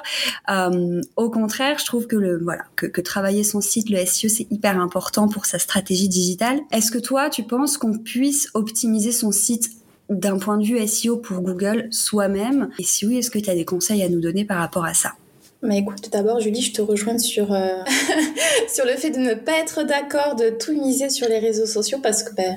au 1.15 1.29
contraire, 1.29 1.77
je 1.79 1.85
trouve 1.85 2.07
que 2.07 2.15
le 2.15 2.39
voilà 2.41 2.63
que, 2.75 2.85
que 2.85 3.01
travailler 3.01 3.43
son 3.43 3.61
site, 3.61 3.89
le 3.89 3.97
SEO 4.05 4.29
c'est 4.29 4.47
hyper 4.49 4.79
important 4.79 5.27
pour 5.27 5.45
sa 5.45 5.59
stratégie 5.59 6.07
digitale. 6.07 6.59
Est-ce 6.71 6.91
que 6.91 6.99
toi 6.99 7.29
tu 7.29 7.43
penses 7.43 7.64
qu'on 7.77 7.97
puisse 7.97 8.49
optimiser 8.53 9.11
son 9.11 9.31
site 9.31 9.69
d'un 10.09 10.37
point 10.37 10.57
de 10.57 10.65
vue 10.65 10.87
SEO 10.87 11.17
pour 11.17 11.41
Google 11.41 11.87
soi-même 11.91 12.69
Et 12.79 12.83
si 12.83 13.05
oui, 13.05 13.17
est-ce 13.17 13.31
que 13.31 13.39
tu 13.39 13.49
as 13.49 13.55
des 13.55 13.65
conseils 13.65 14.03
à 14.03 14.09
nous 14.09 14.19
donner 14.21 14.45
par 14.45 14.57
rapport 14.59 14.85
à 14.85 14.93
ça? 14.93 15.13
Mais 15.61 15.79
écoute, 15.79 16.09
d'abord, 16.11 16.39
Julie, 16.39 16.61
je 16.61 16.73
te 16.73 16.81
rejoins 16.81 17.17
sur, 17.17 17.51
euh, 17.51 17.81
sur 18.73 18.85
le 18.85 18.91
fait 18.91 19.09
de 19.09 19.19
ne 19.19 19.33
pas 19.33 19.59
être 19.59 19.83
d'accord 19.83 20.35
de 20.35 20.49
tout 20.49 20.73
miser 20.73 21.09
sur 21.09 21.27
les 21.27 21.39
réseaux 21.39 21.65
sociaux 21.65 21.97
parce 22.03 22.21
que 22.21 22.35
ben, 22.35 22.55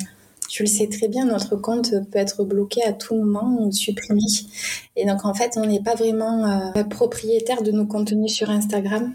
tu 0.49 0.63
le 0.63 0.69
sais 0.69 0.89
très 0.89 1.09
bien, 1.09 1.25
notre 1.25 1.57
compte 1.57 1.91
peut 2.11 2.19
être 2.19 2.45
bloqué 2.45 2.83
à 2.83 2.93
tout 2.93 3.15
moment 3.15 3.59
ou 3.61 3.73
supprimé. 3.73 4.23
Et 4.97 5.07
donc, 5.07 5.25
en 5.25 5.33
fait, 5.33 5.53
on 5.57 5.65
n'est 5.65 5.83
pas 5.83 5.95
vraiment 5.95 6.73
euh, 6.77 6.85
propriétaire 6.85 7.63
de 7.63 7.71
nos 7.71 7.87
contenus 7.87 8.33
sur 8.33 8.51
Instagram. 8.51 9.13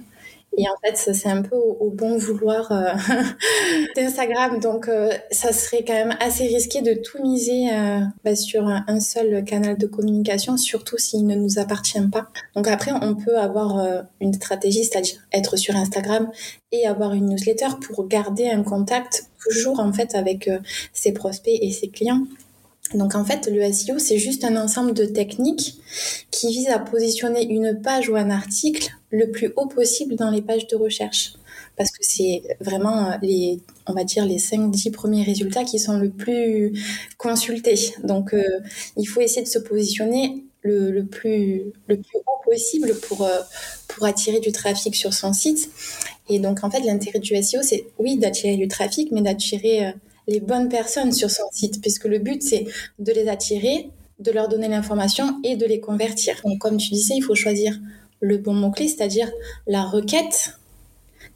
Et 0.57 0.65
en 0.67 0.75
fait, 0.83 1.13
c'est 1.13 1.29
un 1.29 1.41
peu 1.41 1.55
au, 1.55 1.89
bon 1.89 2.17
vouloir 2.17 2.71
euh, 2.71 2.93
d'Instagram. 3.95 4.59
Donc, 4.59 4.87
euh, 4.87 5.11
ça 5.31 5.51
serait 5.51 5.83
quand 5.85 5.93
même 5.93 6.15
assez 6.19 6.45
risqué 6.45 6.81
de 6.81 6.93
tout 6.93 7.21
miser 7.23 7.73
euh, 7.73 7.99
bah, 8.23 8.35
sur 8.35 8.67
un, 8.67 8.99
seul 8.99 9.43
canal 9.43 9.77
de 9.77 9.87
communication, 9.87 10.57
surtout 10.57 10.97
s'il 10.97 11.25
ne 11.25 11.35
nous 11.35 11.57
appartient 11.59 12.07
pas. 12.11 12.29
Donc 12.55 12.67
après, 12.67 12.91
on 13.01 13.15
peut 13.15 13.37
avoir 13.37 14.03
une 14.21 14.33
stratégie, 14.33 14.85
c'est-à-dire 14.85 15.17
être 15.33 15.57
sur 15.57 15.75
Instagram 15.75 16.29
et 16.71 16.87
avoir 16.87 17.13
une 17.13 17.29
newsletter 17.29 17.67
pour 17.81 18.07
garder 18.07 18.49
un 18.49 18.63
contact 18.63 19.25
toujours 19.39 19.79
en 19.79 19.91
fait 19.91 20.15
avec 20.15 20.49
ses 20.93 21.11
prospects 21.11 21.57
et 21.59 21.71
ses 21.71 21.89
clients. 21.89 22.21
Donc 22.93 23.15
en 23.15 23.25
fait, 23.25 23.47
le 23.47 23.71
SEO, 23.71 23.99
c'est 23.99 24.17
juste 24.17 24.43
un 24.43 24.55
ensemble 24.55 24.93
de 24.93 25.05
techniques 25.05 25.79
qui 26.31 26.51
visent 26.51 26.69
à 26.69 26.79
positionner 26.79 27.45
une 27.45 27.79
page 27.81 28.09
ou 28.09 28.15
un 28.15 28.29
article 28.29 28.91
le 29.09 29.31
plus 29.31 29.51
haut 29.55 29.67
possible 29.67 30.15
dans 30.15 30.29
les 30.29 30.41
pages 30.41 30.67
de 30.67 30.75
recherche. 30.75 31.33
Parce 31.75 31.91
que 31.91 31.99
c'est 32.01 32.43
vraiment 32.59 33.11
euh, 33.11 33.15
les, 33.21 33.59
on 33.87 33.93
va 33.93 34.03
dire, 34.03 34.25
les 34.25 34.37
5-10 34.37 34.91
premiers 34.91 35.23
résultats 35.23 35.63
qui 35.63 35.79
sont 35.79 35.97
le 35.97 36.09
plus 36.09 36.73
consultés. 37.17 37.93
Donc 38.03 38.33
euh, 38.33 38.43
il 38.97 39.05
faut 39.05 39.21
essayer 39.21 39.43
de 39.43 39.47
se 39.47 39.59
positionner 39.59 40.45
le, 40.61 41.01
plus, 41.01 41.63
le 41.87 41.97
plus 41.97 42.17
haut 42.25 42.49
possible 42.49 42.93
pour, 43.07 43.23
euh, 43.23 43.39
pour 43.87 44.05
attirer 44.05 44.39
du 44.39 44.51
trafic 44.51 44.95
sur 44.95 45.13
son 45.13 45.33
site. 45.33 45.69
Et 46.29 46.39
donc 46.39 46.63
en 46.63 46.69
fait, 46.69 46.81
l'intérêt 46.81 47.19
du 47.19 47.35
SEO, 47.41 47.61
c'est 47.63 47.85
oui 47.97 48.17
d'attirer 48.17 48.55
du 48.55 48.67
trafic, 48.67 49.11
mais 49.11 49.21
d'attirer 49.21 49.93
les 50.27 50.39
bonnes 50.39 50.69
personnes 50.69 51.11
sur 51.11 51.29
son 51.29 51.43
site, 51.51 51.81
puisque 51.81 52.05
le 52.05 52.19
but, 52.19 52.41
c'est 52.41 52.65
de 52.99 53.11
les 53.11 53.27
attirer, 53.27 53.89
de 54.19 54.31
leur 54.31 54.47
donner 54.47 54.67
l'information 54.67 55.39
et 55.43 55.55
de 55.55 55.65
les 55.65 55.79
convertir. 55.79 56.35
Donc, 56.45 56.59
comme 56.59 56.77
tu 56.77 56.89
disais, 56.89 57.15
il 57.17 57.21
faut 57.21 57.35
choisir 57.35 57.77
le 58.19 58.37
bon 58.37 58.53
mot-clé, 58.53 58.87
c'est-à-dire 58.87 59.29
la 59.67 59.83
requête. 59.83 60.57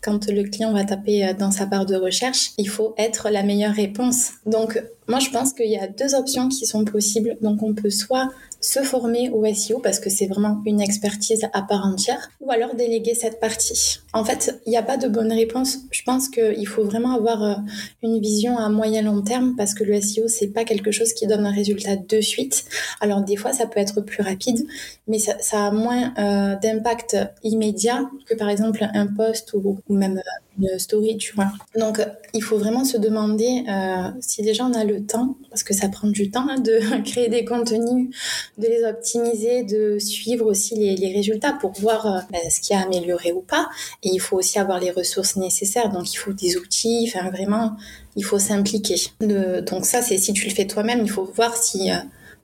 Quand 0.02 0.28
le 0.30 0.44
client 0.44 0.74
va 0.74 0.86
taper 0.86 1.26
euh, 1.26 1.34
dans 1.34 1.52
sa 1.52 1.66
barre 1.66 1.86
de 1.86 1.96
recherche, 1.96 2.52
il 2.58 2.70
faut 2.70 2.94
être 2.98 3.30
la 3.30 3.44
meilleure 3.44 3.74
réponse. 3.74 4.32
Donc, 4.46 4.82
moi, 5.08 5.20
je 5.20 5.30
pense 5.32 5.54
qu'il 5.54 5.70
y 5.70 5.78
a 5.78 5.88
deux 5.88 6.14
options 6.16 6.50
qui 6.50 6.66
sont 6.66 6.86
possibles. 6.86 7.38
Donc, 7.42 7.64
on 7.64 7.74
peut 7.74 7.90
soit 7.90 8.30
se 8.60 8.82
former 8.82 9.30
au 9.30 9.46
SEO 9.54 9.80
parce 9.80 10.00
que 10.00 10.10
c'est 10.10 10.28
vraiment 10.28 10.62
une 10.66 10.82
expertise 10.82 11.46
à 11.54 11.62
part 11.62 11.86
entière, 11.86 12.30
ou 12.42 12.52
alors 12.52 12.76
déléguer 12.76 13.14
cette 13.14 13.40
partie. 13.40 14.00
En 14.14 14.24
fait, 14.24 14.60
il 14.66 14.70
n'y 14.70 14.78
a 14.78 14.84
pas 14.84 14.98
de 14.98 15.08
bonne 15.08 15.32
réponse. 15.32 15.80
Je 15.92 16.02
pense 16.04 16.30
qu'il 16.30 16.68
faut 16.68 16.84
vraiment 16.84 17.14
avoir 17.16 17.44
euh, 17.44 17.56
une 18.04 18.20
vision 18.20 18.58
à 18.58 18.70
moyen 18.70 19.02
long 19.02 19.22
terme 19.22 19.56
parce 19.56 19.74
que 19.74 19.84
le 19.84 20.02
SEO, 20.02 20.28
c'est 20.28 20.48
pas 20.48 20.64
quelque 20.64 20.92
chose 20.92 21.14
qui 21.14 21.28
donne 21.28 21.46
un 21.46 21.52
résultat 21.52 21.96
de 21.96 22.22
suite. 22.22 22.66
Alors 23.00 23.22
des 23.22 23.36
fois, 23.36 23.54
ça 23.54 23.68
peut 23.68 23.80
être 23.80 24.02
plus 24.02 24.24
rapide, 24.24 24.66
mais 25.08 25.20
ça, 25.20 25.36
a 25.52 25.72
moins 25.72 26.14
euh, 26.18 26.56
d'impact 26.56 27.18
immédiat 27.44 28.10
que 28.26 28.36
par 28.36 28.50
exemple 28.50 28.86
un 28.94 29.08
post 29.08 29.54
ou, 29.54 29.78
même 29.90 30.18
euh, 30.18 30.47
une 30.60 30.80
story, 30.80 31.18
tu 31.18 31.34
vois. 31.36 31.52
Donc, 31.78 32.02
il 32.34 32.44
faut 32.44 32.58
vraiment 32.58 32.84
se 32.84 32.98
demander 32.98 33.64
euh, 33.70 34.10
si 34.20 34.42
déjà 34.42 34.66
on 34.66 34.74
a 34.74 34.84
le 34.84 35.06
temps, 35.06 35.36
parce 35.50 35.64
que 35.64 35.74
ça 35.74 35.90
prend 35.90 36.08
du 36.08 36.30
temps 36.32 36.48
hein, 36.50 36.60
de 36.60 36.80
créer 37.04 37.30
des 37.30 37.46
contenus, 37.46 38.10
de 38.58 38.68
les 38.68 38.84
optimiser, 38.84 39.64
de 39.64 40.00
suivre 40.00 40.46
aussi 40.46 40.76
les, 40.76 41.08
résultats 41.14 41.54
pour 41.54 41.72
voir 41.74 42.06
euh, 42.06 42.20
ben, 42.32 42.42
ce 42.50 42.60
qui 42.60 42.74
a 42.74 42.82
amélioré 42.82 43.32
ou 43.32 43.42
pas. 43.42 43.70
Et 44.04 44.10
il 44.10 44.20
faut 44.20 44.38
aussi 44.38 44.60
avoir 44.60 44.80
les 44.80 44.92
ressources 44.92 45.36
nécessaires. 45.36 45.90
Donc, 45.90 46.12
il 46.14 46.18
faut 46.18 46.34
des 46.34 46.58
outils, 46.58 47.10
enfin 47.10 47.30
vraiment, 47.30 47.78
il 48.18 48.26
faut 48.26 48.40
s'impliquer. 48.40 48.96
Donc 49.20 49.86
ça, 49.86 50.02
c'est 50.02 50.18
si 50.18 50.34
tu 50.34 50.46
le 50.46 50.54
fais 50.54 50.66
toi-même, 50.66 51.02
il 51.04 51.10
faut 51.10 51.24
voir 51.24 51.56
si, 51.56 51.92
euh, 51.92 51.96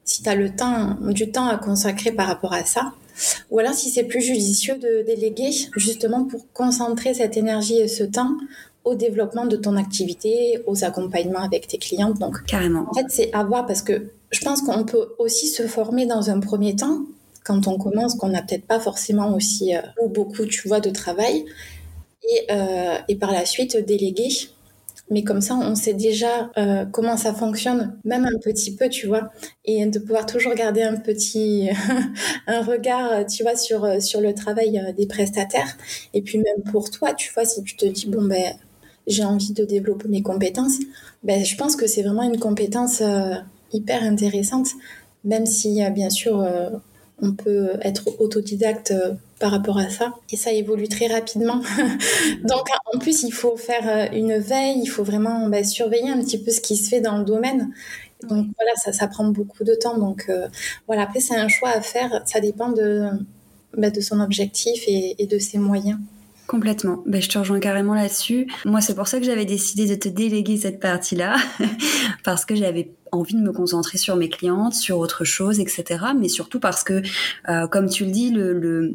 si 0.05 0.23
tu 0.23 0.29
as 0.29 0.35
le 0.35 0.55
temps, 0.55 0.95
du 1.01 1.31
temps 1.31 1.47
à 1.47 1.57
consacrer 1.57 2.11
par 2.11 2.27
rapport 2.27 2.53
à 2.53 2.63
ça. 2.63 2.93
Ou 3.51 3.59
alors 3.59 3.73
si 3.73 3.89
c'est 3.89 4.03
plus 4.03 4.21
judicieux 4.21 4.77
de 4.77 5.03
déléguer 5.05 5.51
justement 5.75 6.25
pour 6.25 6.51
concentrer 6.53 7.13
cette 7.13 7.37
énergie 7.37 7.77
et 7.77 7.87
ce 7.87 8.03
temps 8.03 8.31
au 8.83 8.95
développement 8.95 9.45
de 9.45 9.55
ton 9.55 9.77
activité, 9.77 10.61
aux 10.67 10.83
accompagnements 10.83 11.43
avec 11.43 11.67
tes 11.67 11.77
clientes. 11.77 12.19
Donc, 12.19 12.43
carrément. 12.45 12.85
En 12.89 12.93
fait, 12.93 13.05
c'est 13.09 13.33
à 13.33 13.43
voir 13.43 13.65
parce 13.65 13.81
que 13.81 14.09
je 14.31 14.41
pense 14.41 14.61
qu'on 14.61 14.83
peut 14.83 15.13
aussi 15.19 15.47
se 15.47 15.67
former 15.67 16.05
dans 16.05 16.29
un 16.29 16.39
premier 16.39 16.75
temps 16.75 16.99
quand 17.45 17.67
on 17.67 17.77
commence, 17.77 18.15
qu'on 18.15 18.29
n'a 18.29 18.41
peut-être 18.41 18.65
pas 18.65 18.79
forcément 18.79 19.35
aussi 19.35 19.75
euh, 19.75 19.81
ou 20.01 20.09
beaucoup, 20.09 20.45
tu 20.45 20.67
vois, 20.67 20.79
de 20.79 20.89
travail, 20.89 21.45
et, 22.23 22.51
euh, 22.51 22.97
et 23.07 23.15
par 23.15 23.31
la 23.31 23.45
suite 23.45 23.77
déléguer 23.77 24.29
mais 25.09 25.23
comme 25.23 25.41
ça, 25.41 25.55
on 25.55 25.75
sait 25.75 25.93
déjà 25.93 26.49
euh, 26.57 26.85
comment 26.85 27.17
ça 27.17 27.33
fonctionne, 27.33 27.97
même 28.03 28.25
un 28.25 28.39
petit 28.39 28.75
peu, 28.75 28.89
tu 28.89 29.07
vois, 29.07 29.29
et 29.65 29.85
de 29.85 29.99
pouvoir 29.99 30.25
toujours 30.25 30.53
garder 30.55 30.81
un 30.81 30.95
petit, 30.95 31.69
un 32.47 32.61
regard, 32.63 33.25
tu 33.27 33.43
vois, 33.43 33.55
sur, 33.55 33.83
euh, 33.83 33.99
sur 33.99 34.21
le 34.21 34.33
travail 34.33 34.79
euh, 34.79 34.93
des 34.93 35.05
prestataires. 35.05 35.77
Et 36.13 36.21
puis 36.21 36.37
même 36.37 36.63
pour 36.71 36.89
toi, 36.89 37.13
tu 37.13 37.31
vois, 37.33 37.45
si 37.45 37.63
tu 37.63 37.75
te 37.75 37.85
dis, 37.85 38.07
bon, 38.07 38.23
ben, 38.25 38.53
j'ai 39.05 39.25
envie 39.25 39.53
de 39.53 39.65
développer 39.65 40.07
mes 40.07 40.21
compétences, 40.21 40.79
ben, 41.23 41.43
je 41.43 41.55
pense 41.57 41.75
que 41.75 41.85
c'est 41.87 42.01
vraiment 42.01 42.23
une 42.23 42.39
compétence 42.39 43.03
hyper 43.73 44.03
intéressante, 44.03 44.69
même 45.25 45.45
si, 45.45 45.81
bien 45.91 46.09
sûr, 46.09 46.41
on 47.21 47.33
peut 47.33 47.71
être 47.81 48.19
autodidacte 48.19 48.91
euh, 48.91 49.13
par 49.39 49.51
rapport 49.51 49.77
à 49.77 49.89
ça. 49.89 50.13
Et 50.31 50.37
ça 50.37 50.51
évolue 50.51 50.87
très 50.87 51.07
rapidement. 51.07 51.61
Donc, 52.43 52.67
en 52.93 52.99
plus, 52.99 53.23
il 53.23 53.31
faut 53.31 53.57
faire 53.57 53.87
euh, 53.87 54.15
une 54.15 54.37
veille, 54.37 54.79
il 54.81 54.87
faut 54.87 55.03
vraiment 55.03 55.47
bah, 55.49 55.63
surveiller 55.63 56.09
un 56.09 56.19
petit 56.19 56.37
peu 56.37 56.51
ce 56.51 56.61
qui 56.61 56.75
se 56.75 56.89
fait 56.89 57.01
dans 57.01 57.17
le 57.17 57.23
domaine. 57.23 57.73
Donc, 58.23 58.47
voilà, 58.57 58.71
ça, 58.75 59.07
prend 59.07 59.25
beaucoup 59.25 59.63
de 59.63 59.75
temps. 59.75 59.97
Donc, 59.97 60.25
euh, 60.29 60.47
voilà, 60.87 61.03
après, 61.03 61.19
c'est 61.19 61.35
un 61.35 61.47
choix 61.47 61.69
à 61.69 61.81
faire. 61.81 62.23
Ça 62.25 62.39
dépend 62.39 62.69
de, 62.69 63.09
bah, 63.77 63.89
son 64.01 64.19
objectif 64.19 64.83
et 64.87 65.27
de 65.27 65.39
ses 65.39 65.57
moyens. 65.57 65.99
Complètement. 66.47 67.03
Ben, 67.05 67.21
je 67.21 67.29
te 67.29 67.37
rejoins 67.37 67.59
carrément 67.59 67.93
là-dessus. 67.93 68.47
Moi, 68.65 68.81
c'est 68.81 68.95
pour 68.95 69.07
ça 69.07 69.19
que 69.19 69.25
j'avais 69.25 69.45
décidé 69.45 69.87
de 69.87 69.95
te 69.95 70.09
déléguer 70.09 70.57
cette 70.57 70.79
partie-là, 70.79 71.37
parce 72.23 72.45
que 72.45 72.55
j'avais 72.55 72.91
envie 73.11 73.35
de 73.35 73.41
me 73.41 73.53
concentrer 73.53 73.97
sur 73.97 74.15
mes 74.15 74.29
clientes, 74.29 74.73
sur 74.73 74.97
autre 74.97 75.23
chose, 75.23 75.59
etc. 75.59 76.05
Mais 76.19 76.27
surtout 76.27 76.59
parce 76.59 76.83
que, 76.83 77.01
euh, 77.49 77.67
comme 77.67 77.89
tu 77.89 78.05
le 78.05 78.11
dis, 78.11 78.29
le, 78.29 78.53
le, 78.53 78.93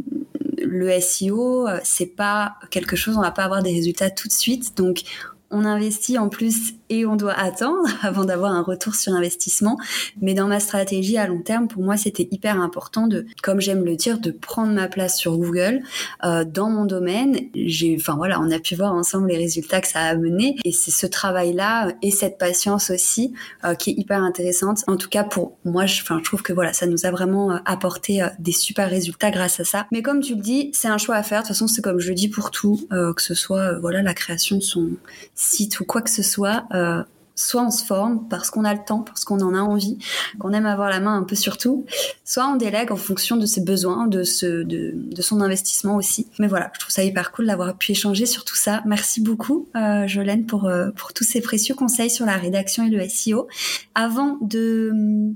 le 0.59 1.01
SEO, 1.01 1.67
euh, 1.67 1.79
c'est 1.85 2.15
pas 2.15 2.57
quelque 2.71 2.97
chose, 2.97 3.17
on 3.17 3.23
va 3.23 3.31
pas 3.31 3.45
avoir 3.45 3.63
des 3.63 3.73
résultats 3.73 4.11
tout 4.11 4.29
de 4.29 4.33
suite. 4.33 4.77
Donc, 4.77 5.03
on 5.51 5.65
investit 5.65 6.19
en 6.19 6.29
plus 6.29 6.75
et 6.91 7.07
on 7.07 7.17
doit 7.17 7.33
attendre 7.33 7.89
avant 8.03 8.25
d'avoir 8.25 8.53
un 8.53 8.63
retour 8.63 8.95
sur 8.95 9.13
investissement. 9.13 9.79
Mais 10.21 10.35
dans 10.35 10.47
ma 10.47 10.61
stratégie 10.61 11.19
à 11.19 11.27
long 11.27 11.43
terme, 11.43 11.69
pour 11.69 11.83
moi, 11.83 11.97
c'était 11.97 12.29
hyper 12.31 12.61
important 12.61 13.07
de, 13.07 13.27
comme 13.43 13.61
j'aime 13.61 13.85
le 13.85 13.97
dire, 13.97 14.19
de 14.19 14.31
prendre 14.31 14.73
ma 14.73 14.89
place 14.89 15.19
sur 15.19 15.37
Google 15.37 15.81
euh, 16.25 16.45
dans 16.45 16.71
mon 16.71 16.85
domaine. 16.85 17.39
J'ai, 17.55 17.97
enfin 17.99 18.17
voilà, 18.17 18.41
on 18.41 18.51
a 18.51 18.59
pu 18.59 18.75
voir 18.75 18.95
ensemble 18.95 19.29
les 19.29 19.37
résultats 19.37 19.81
que 19.81 19.89
ça 19.89 20.01
a 20.01 20.17
mené 20.17 20.57
et 20.65 20.73
c'est 20.73 20.91
ce 20.91 21.07
travail-là 21.07 21.93
et 22.03 22.11
cette 22.11 22.39
patience 22.39 22.91
aussi 22.91 23.35
euh, 23.65 23.75
qui 23.75 23.91
est 23.91 23.95
hyper 23.95 24.23
intéressante. 24.23 24.85
En 24.87 24.97
tout 24.97 25.09
cas 25.09 25.25
pour 25.25 25.59
moi, 25.65 25.87
je, 25.87 26.03
trouve 26.23 26.43
que 26.43 26.53
voilà, 26.53 26.73
ça 26.73 26.87
nous 26.87 27.07
a 27.07 27.11
vraiment 27.11 27.53
euh, 27.53 27.59
apporté 27.65 28.23
euh, 28.23 28.29
des 28.39 28.53
super 28.53 28.89
résultats 28.89 29.31
grâce 29.31 29.61
à 29.61 29.65
ça. 29.65 29.87
Mais 29.93 30.03
comme 30.03 30.21
tu 30.21 30.35
le 30.35 30.43
dis, 30.43 30.71
c'est 30.73 30.89
un 30.89 30.99
choix 30.99 31.17
à 31.17 31.23
faire. 31.23 31.43
De 31.43 31.47
toute 31.47 31.55
façon, 31.55 31.69
c'est 31.69 31.83
comme 31.83 32.01
je 32.01 32.09
le 32.09 32.15
dis 32.15 32.29
pour 32.29 32.51
tout, 32.51 32.87
euh, 32.93 33.13
que 33.13 33.23
ce 33.23 33.35
soit 33.35 33.79
voilà 33.79 34.03
la 34.03 34.15
création 34.15 34.57
de 34.57 34.63
son 34.63 34.91
site 35.39 35.81
ou 35.81 35.85
quoi 35.85 36.03
que 36.03 36.11
ce 36.11 36.23
soit 36.23 36.65
euh, 36.75 37.03
soit 37.39 37.63
on 37.63 37.71
se 37.71 37.85
forme 37.85 38.27
parce 38.29 38.51
qu'on 38.51 38.65
a 38.65 38.75
le 38.75 38.81
temps, 38.85 39.03
parce 39.03 39.25
qu'on 39.25 39.41
en 39.41 39.55
a 39.55 39.61
envie, 39.61 39.99
qu'on 40.39 40.53
aime 40.53 40.67
avoir 40.67 40.91
la 40.91 41.01
main 41.01 41.17
un 41.17 41.23
peu 41.23 41.37
sur 41.37 41.57
tout, 41.57 41.87
soit 42.25 42.49
on 42.49 42.57
délègue 42.57 42.91
en 42.91 42.97
fonction 42.97 43.37
de 43.37 43.47
ses 43.47 43.61
besoins, 43.61 44.09
de, 44.09 44.25
ce, 44.25 44.65
de, 44.65 44.93
de 44.95 45.23
son 45.23 45.41
investissement 45.41 45.97
aussi. 45.97 46.27
Mais 46.41 46.49
voilà, 46.49 46.71
je 46.75 46.81
trouve 46.81 46.93
ça 46.93 47.05
hyper 47.05 47.31
cool 47.31 47.47
d'avoir 47.47 47.77
pu 47.77 47.93
échanger 47.93 48.27
sur 48.27 48.45
tout 48.45 48.57
ça. 48.57 48.83
Merci 48.87 49.21
beaucoup, 49.21 49.69
euh, 49.77 50.07
Jolène, 50.09 50.47
pour, 50.47 50.67
euh, 50.67 50.91
pour 50.91 51.13
tous 51.13 51.25
ces 51.25 51.41
précieux 51.41 51.77
conseils 51.77 52.11
sur 52.11 52.27
la 52.27 52.37
rédaction 52.37 52.85
et 52.85 52.91
le 52.91 53.09
SEO. 53.09 53.47
Avant 53.95 54.39
de 54.41 54.91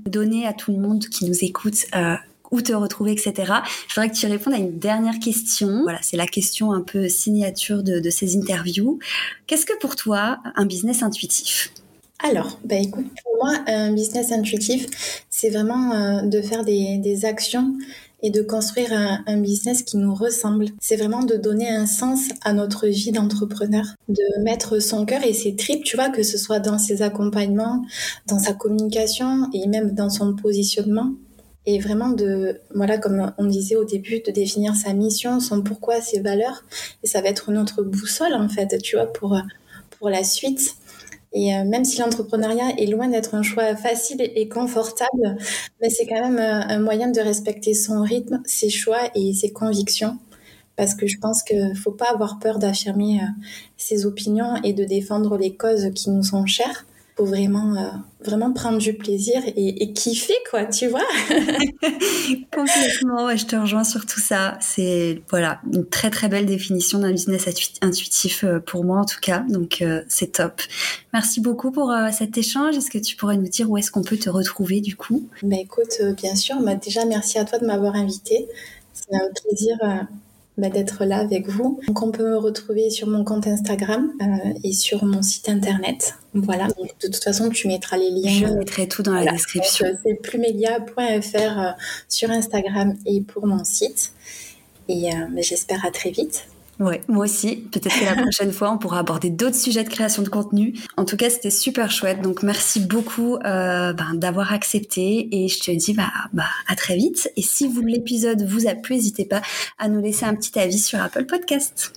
donner 0.09 0.45
à 0.45 0.53
tout 0.53 0.71
le 0.71 0.79
monde 0.79 1.05
qui 1.05 1.25
nous 1.25 1.43
écoute 1.43 1.85
euh, 1.95 2.15
où 2.53 2.61
te 2.61 2.71
retrouver, 2.71 3.11
etc. 3.11 3.51
Je 3.87 3.95
voudrais 3.95 4.09
que 4.09 4.15
tu 4.15 4.27
répondes 4.27 4.53
à 4.53 4.57
une 4.57 4.77
dernière 4.77 5.19
question. 5.19 5.81
Voilà, 5.81 5.97
c'est 6.03 6.17
la 6.17 6.27
question 6.27 6.71
un 6.71 6.81
peu 6.81 7.09
signature 7.09 7.81
de, 7.83 8.09
ces 8.11 8.37
interviews. 8.37 8.99
Qu'est-ce 9.47 9.65
que 9.65 9.77
pour 9.79 9.95
toi 9.95 10.37
un 10.55 10.65
business 10.65 11.01
intuitif? 11.01 11.73
Alors, 12.23 12.59
bah 12.63 12.75
écoute, 12.75 13.07
pour 13.23 13.43
moi, 13.43 13.57
un 13.65 13.91
business 13.91 14.31
intuitif, 14.31 14.85
c'est 15.29 15.49
vraiment 15.49 15.93
euh, 15.93 16.21
de 16.21 16.41
faire 16.41 16.63
des, 16.63 17.25
actions 17.25 17.75
et 18.21 18.29
de 18.29 18.41
construire 18.41 18.93
un, 18.93 19.37
business 19.41 19.81
qui 19.81 19.97
nous 19.97 20.13
ressemble. 20.13 20.67
C'est 20.79 20.95
vraiment 20.95 21.23
de 21.23 21.35
donner 21.35 21.69
un 21.69 21.87
sens 21.87 22.29
à 22.43 22.53
notre 22.53 22.87
vie 22.87 23.11
d'entrepreneur, 23.11 23.85
de 24.07 24.43
mettre 24.43 24.79
son 24.79 25.05
cœur 25.05 25.23
et 25.25 25.33
ses 25.33 25.55
tripes, 25.55 25.83
tu 25.83 25.97
vois, 25.97 26.09
que 26.09 26.21
ce 26.21 26.37
soit 26.37 26.59
dans 26.59 26.77
ses 26.77 27.01
accompagnements, 27.01 27.83
dans 28.27 28.39
sa 28.39 28.53
communication 28.53 29.49
et 29.53 29.67
même 29.67 29.91
dans 29.91 30.09
son 30.09 30.35
positionnement 30.35 31.13
et 31.65 31.79
vraiment 31.79 32.09
de, 32.09 32.59
voilà, 32.75 32.97
comme 32.97 33.31
on 33.37 33.45
disait 33.45 33.75
au 33.75 33.85
début, 33.85 34.19
de 34.19 34.31
définir 34.31 34.75
sa 34.75 34.93
mission, 34.93 35.39
son 35.39 35.61
pourquoi, 35.61 36.01
ses 36.01 36.19
valeurs. 36.19 36.63
Et 37.03 37.07
ça 37.07 37.21
va 37.21 37.29
être 37.29 37.51
notre 37.51 37.83
boussole, 37.83 38.33
en 38.33 38.49
fait, 38.49 38.81
tu 38.81 38.97
vois, 38.97 39.11
pour, 39.11 39.37
pour 39.97 40.09
la 40.09 40.23
suite. 40.23 40.75
Et 41.33 41.55
euh, 41.55 41.63
même 41.65 41.83
si 41.83 41.99
l'entrepreneuriat 41.99 42.75
est 42.77 42.85
loin 42.85 43.07
d'être 43.07 43.33
un 43.33 43.41
choix 43.41 43.75
facile 43.75 44.21
et 44.21 44.47
confortable, 44.47 45.37
mais 45.81 45.89
c'est 45.89 46.05
quand 46.05 46.21
même 46.21 46.37
euh, 46.37 46.75
un 46.75 46.79
moyen 46.79 47.09
de 47.09 47.19
respecter 47.19 47.73
son 47.73 48.03
rythme, 48.03 48.41
ses 48.45 48.69
choix 48.69 49.09
et 49.15 49.33
ses 49.33 49.51
convictions. 49.51 50.17
Parce 50.75 50.95
que 50.95 51.07
je 51.07 51.17
pense 51.19 51.43
qu'il 51.43 51.69
ne 51.69 51.73
faut 51.73 51.91
pas 51.91 52.11
avoir 52.11 52.39
peur 52.39 52.59
d'affirmer 52.59 53.19
euh, 53.19 53.25
ses 53.77 54.05
opinions 54.05 54.55
et 54.63 54.73
de 54.73 54.83
défendre 54.83 55.37
les 55.37 55.55
causes 55.55 55.89
qui 55.95 56.11
nous 56.11 56.23
sont 56.23 56.45
chères 56.45 56.85
faut 57.15 57.25
vraiment, 57.25 57.75
euh, 57.75 57.89
vraiment 58.23 58.51
prendre 58.53 58.79
du 58.79 58.93
plaisir 58.93 59.41
et, 59.45 59.83
et, 59.83 59.93
kiffer, 59.93 60.33
quoi, 60.49 60.65
tu 60.65 60.87
vois. 60.87 61.05
Complètement, 62.51 63.25
ouais, 63.25 63.37
je 63.37 63.45
te 63.45 63.55
rejoins 63.55 63.83
sur 63.83 64.05
tout 64.05 64.19
ça. 64.19 64.57
C'est 64.61 65.21
voilà 65.29 65.61
une 65.71 65.85
très 65.85 66.09
très 66.09 66.27
belle 66.27 66.45
définition 66.45 66.99
d'un 66.99 67.11
business 67.11 67.47
intuitif 67.81 68.43
euh, 68.43 68.59
pour 68.59 68.83
moi 68.83 68.99
en 68.99 69.05
tout 69.05 69.19
cas, 69.21 69.45
donc 69.47 69.81
euh, 69.81 70.01
c'est 70.07 70.33
top. 70.33 70.61
Merci 71.13 71.41
beaucoup 71.41 71.71
pour 71.71 71.93
cet 72.11 72.37
échange. 72.37 72.75
Est-ce 72.77 72.89
que 72.89 72.97
tu 72.97 73.15
pourrais 73.15 73.37
nous 73.37 73.49
dire 73.49 73.69
où 73.69 73.77
est-ce 73.77 73.91
qu'on 73.91 74.03
peut 74.03 74.17
te 74.17 74.29
retrouver 74.29 74.81
du 74.81 74.95
coup? 74.95 75.27
Ben 75.43 75.59
écoute, 75.59 76.01
bien 76.17 76.35
sûr. 76.35 76.59
Bah, 76.61 76.75
déjà 76.75 77.05
merci 77.05 77.37
à 77.37 77.45
toi 77.45 77.59
de 77.59 77.65
m'avoir 77.65 77.95
invité. 77.95 78.47
C'est 78.93 79.15
un 79.15 79.29
plaisir 79.43 79.77
bah, 80.57 80.69
d'être 80.69 81.05
là 81.05 81.17
avec 81.17 81.47
vous. 81.49 81.79
Donc 81.87 82.01
on 82.01 82.11
peut 82.11 82.23
me 82.23 82.37
retrouver 82.37 82.89
sur 82.89 83.07
mon 83.07 83.23
compte 83.23 83.47
Instagram 83.47 84.11
euh, 84.21 84.53
et 84.63 84.73
sur 84.73 85.03
mon 85.03 85.21
site 85.21 85.49
internet. 85.49 86.15
Voilà, 86.33 86.67
donc 86.67 86.89
de 87.01 87.07
toute 87.07 87.23
façon 87.23 87.49
tu 87.49 87.67
mettras 87.67 87.97
les 87.97 88.09
liens. 88.09 88.29
Je 88.29 88.45
mettrai 88.45 88.87
tout 88.87 89.03
dans 89.03 89.13
la 89.13 89.31
description. 89.31 89.85
Euh, 89.85 89.93
c'est 90.03 90.15
plumelia.fr 90.15 91.59
euh, 91.59 91.71
sur 92.07 92.29
Instagram 92.31 92.95
et 93.05 93.21
pour 93.21 93.45
mon 93.47 93.63
site. 93.63 94.13
Et 94.87 95.09
euh, 95.09 95.27
bah, 95.31 95.41
j'espère 95.41 95.85
à 95.85 95.91
très 95.91 96.11
vite. 96.11 96.47
Ouais, 96.79 97.01
moi 97.07 97.25
aussi. 97.25 97.57
Peut-être 97.71 97.99
que 97.99 98.05
la 98.05 98.15
prochaine 98.21 98.51
fois, 98.51 98.71
on 98.71 98.77
pourra 98.77 98.99
aborder 98.99 99.29
d'autres 99.29 99.55
sujets 99.55 99.83
de 99.83 99.89
création 99.89 100.23
de 100.23 100.29
contenu. 100.29 100.73
En 100.97 101.05
tout 101.05 101.17
cas, 101.17 101.29
c'était 101.29 101.51
super 101.51 101.91
chouette. 101.91 102.21
Donc, 102.21 102.43
merci 102.43 102.79
beaucoup 102.79 103.35
euh, 103.35 103.93
ben, 103.93 104.13
d'avoir 104.15 104.53
accepté. 104.53 105.29
Et 105.31 105.47
je 105.47 105.59
te 105.59 105.71
dis 105.71 105.93
bah, 105.93 106.11
bah, 106.33 106.47
à 106.67 106.75
très 106.75 106.95
vite. 106.95 107.31
Et 107.37 107.41
si 107.41 107.69
l'épisode 107.85 108.43
vous 108.43 108.67
a 108.67 108.75
plu, 108.75 108.95
n'hésitez 108.95 109.25
pas 109.25 109.41
à 109.77 109.87
nous 109.87 110.01
laisser 110.01 110.25
un 110.25 110.35
petit 110.35 110.57
avis 110.59 110.79
sur 110.79 111.01
Apple 111.01 111.25
Podcast. 111.25 111.93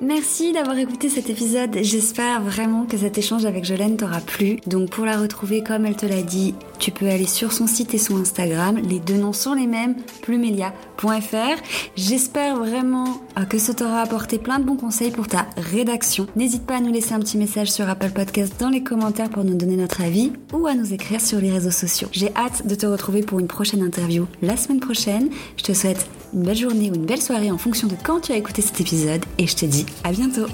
Merci 0.00 0.52
d'avoir 0.52 0.76
écouté 0.78 1.08
cet 1.08 1.30
épisode. 1.30 1.78
J'espère 1.82 2.42
vraiment 2.42 2.84
que 2.84 2.96
cet 2.96 3.16
échange 3.16 3.44
avec 3.44 3.64
Jolène 3.64 3.96
t'aura 3.96 4.20
plu. 4.20 4.58
Donc 4.66 4.90
pour 4.90 5.04
la 5.04 5.18
retrouver 5.18 5.62
comme 5.62 5.86
elle 5.86 5.96
te 5.96 6.06
l'a 6.06 6.22
dit, 6.22 6.54
tu 6.78 6.90
peux 6.90 7.08
aller 7.08 7.26
sur 7.26 7.52
son 7.52 7.66
site 7.66 7.94
et 7.94 7.98
son 7.98 8.16
Instagram. 8.18 8.76
Les 8.76 8.98
deux 8.98 9.16
noms 9.16 9.32
sont 9.32 9.54
les 9.54 9.66
mêmes, 9.66 9.94
plumelia.fr. 10.22 11.62
J'espère 11.96 12.56
vraiment 12.56 13.20
euh, 13.38 13.44
que 13.44 13.58
ça 13.58 13.74
t'aura 13.74 14.02
apporté 14.02 14.38
plein 14.38 14.58
de 14.58 14.64
bons 14.64 14.76
conseils 14.76 15.10
pour 15.10 15.28
ta 15.28 15.46
rédaction. 15.56 16.26
N'hésite 16.36 16.66
pas 16.66 16.76
à 16.76 16.80
nous 16.80 16.92
laisser 16.92 17.14
un 17.14 17.20
petit 17.20 17.38
message 17.38 17.70
sur 17.70 17.88
Apple 17.88 18.10
Podcast 18.10 18.54
dans 18.58 18.70
les 18.70 18.82
commentaires 18.82 19.30
pour 19.30 19.44
nous 19.44 19.54
donner 19.54 19.76
notre 19.76 20.02
avis 20.02 20.32
ou 20.52 20.66
à 20.66 20.74
nous 20.74 20.92
écrire 20.92 21.20
sur 21.20 21.38
les 21.38 21.52
réseaux 21.52 21.70
sociaux. 21.70 22.08
J'ai 22.12 22.34
hâte 22.36 22.66
de 22.66 22.74
te 22.74 22.86
retrouver 22.86 23.22
pour 23.22 23.38
une 23.38 23.48
prochaine 23.48 23.82
interview 23.82 24.26
la 24.42 24.56
semaine 24.56 24.80
prochaine. 24.80 25.30
Je 25.56 25.62
te 25.62 25.72
souhaite 25.72 26.06
une 26.34 26.42
belle 26.42 26.56
journée 26.56 26.90
ou 26.90 26.94
une 26.94 27.06
belle 27.06 27.22
soirée 27.22 27.50
en 27.50 27.58
fonction 27.58 27.86
de 27.86 27.94
quand 28.02 28.20
tu 28.20 28.32
as 28.32 28.36
écouté 28.36 28.60
cet 28.60 28.80
épisode 28.80 29.24
et 29.38 29.46
je 29.46 29.54
te 29.54 29.64
dis 29.64 29.86
à 30.02 30.10
bientôt 30.10 30.46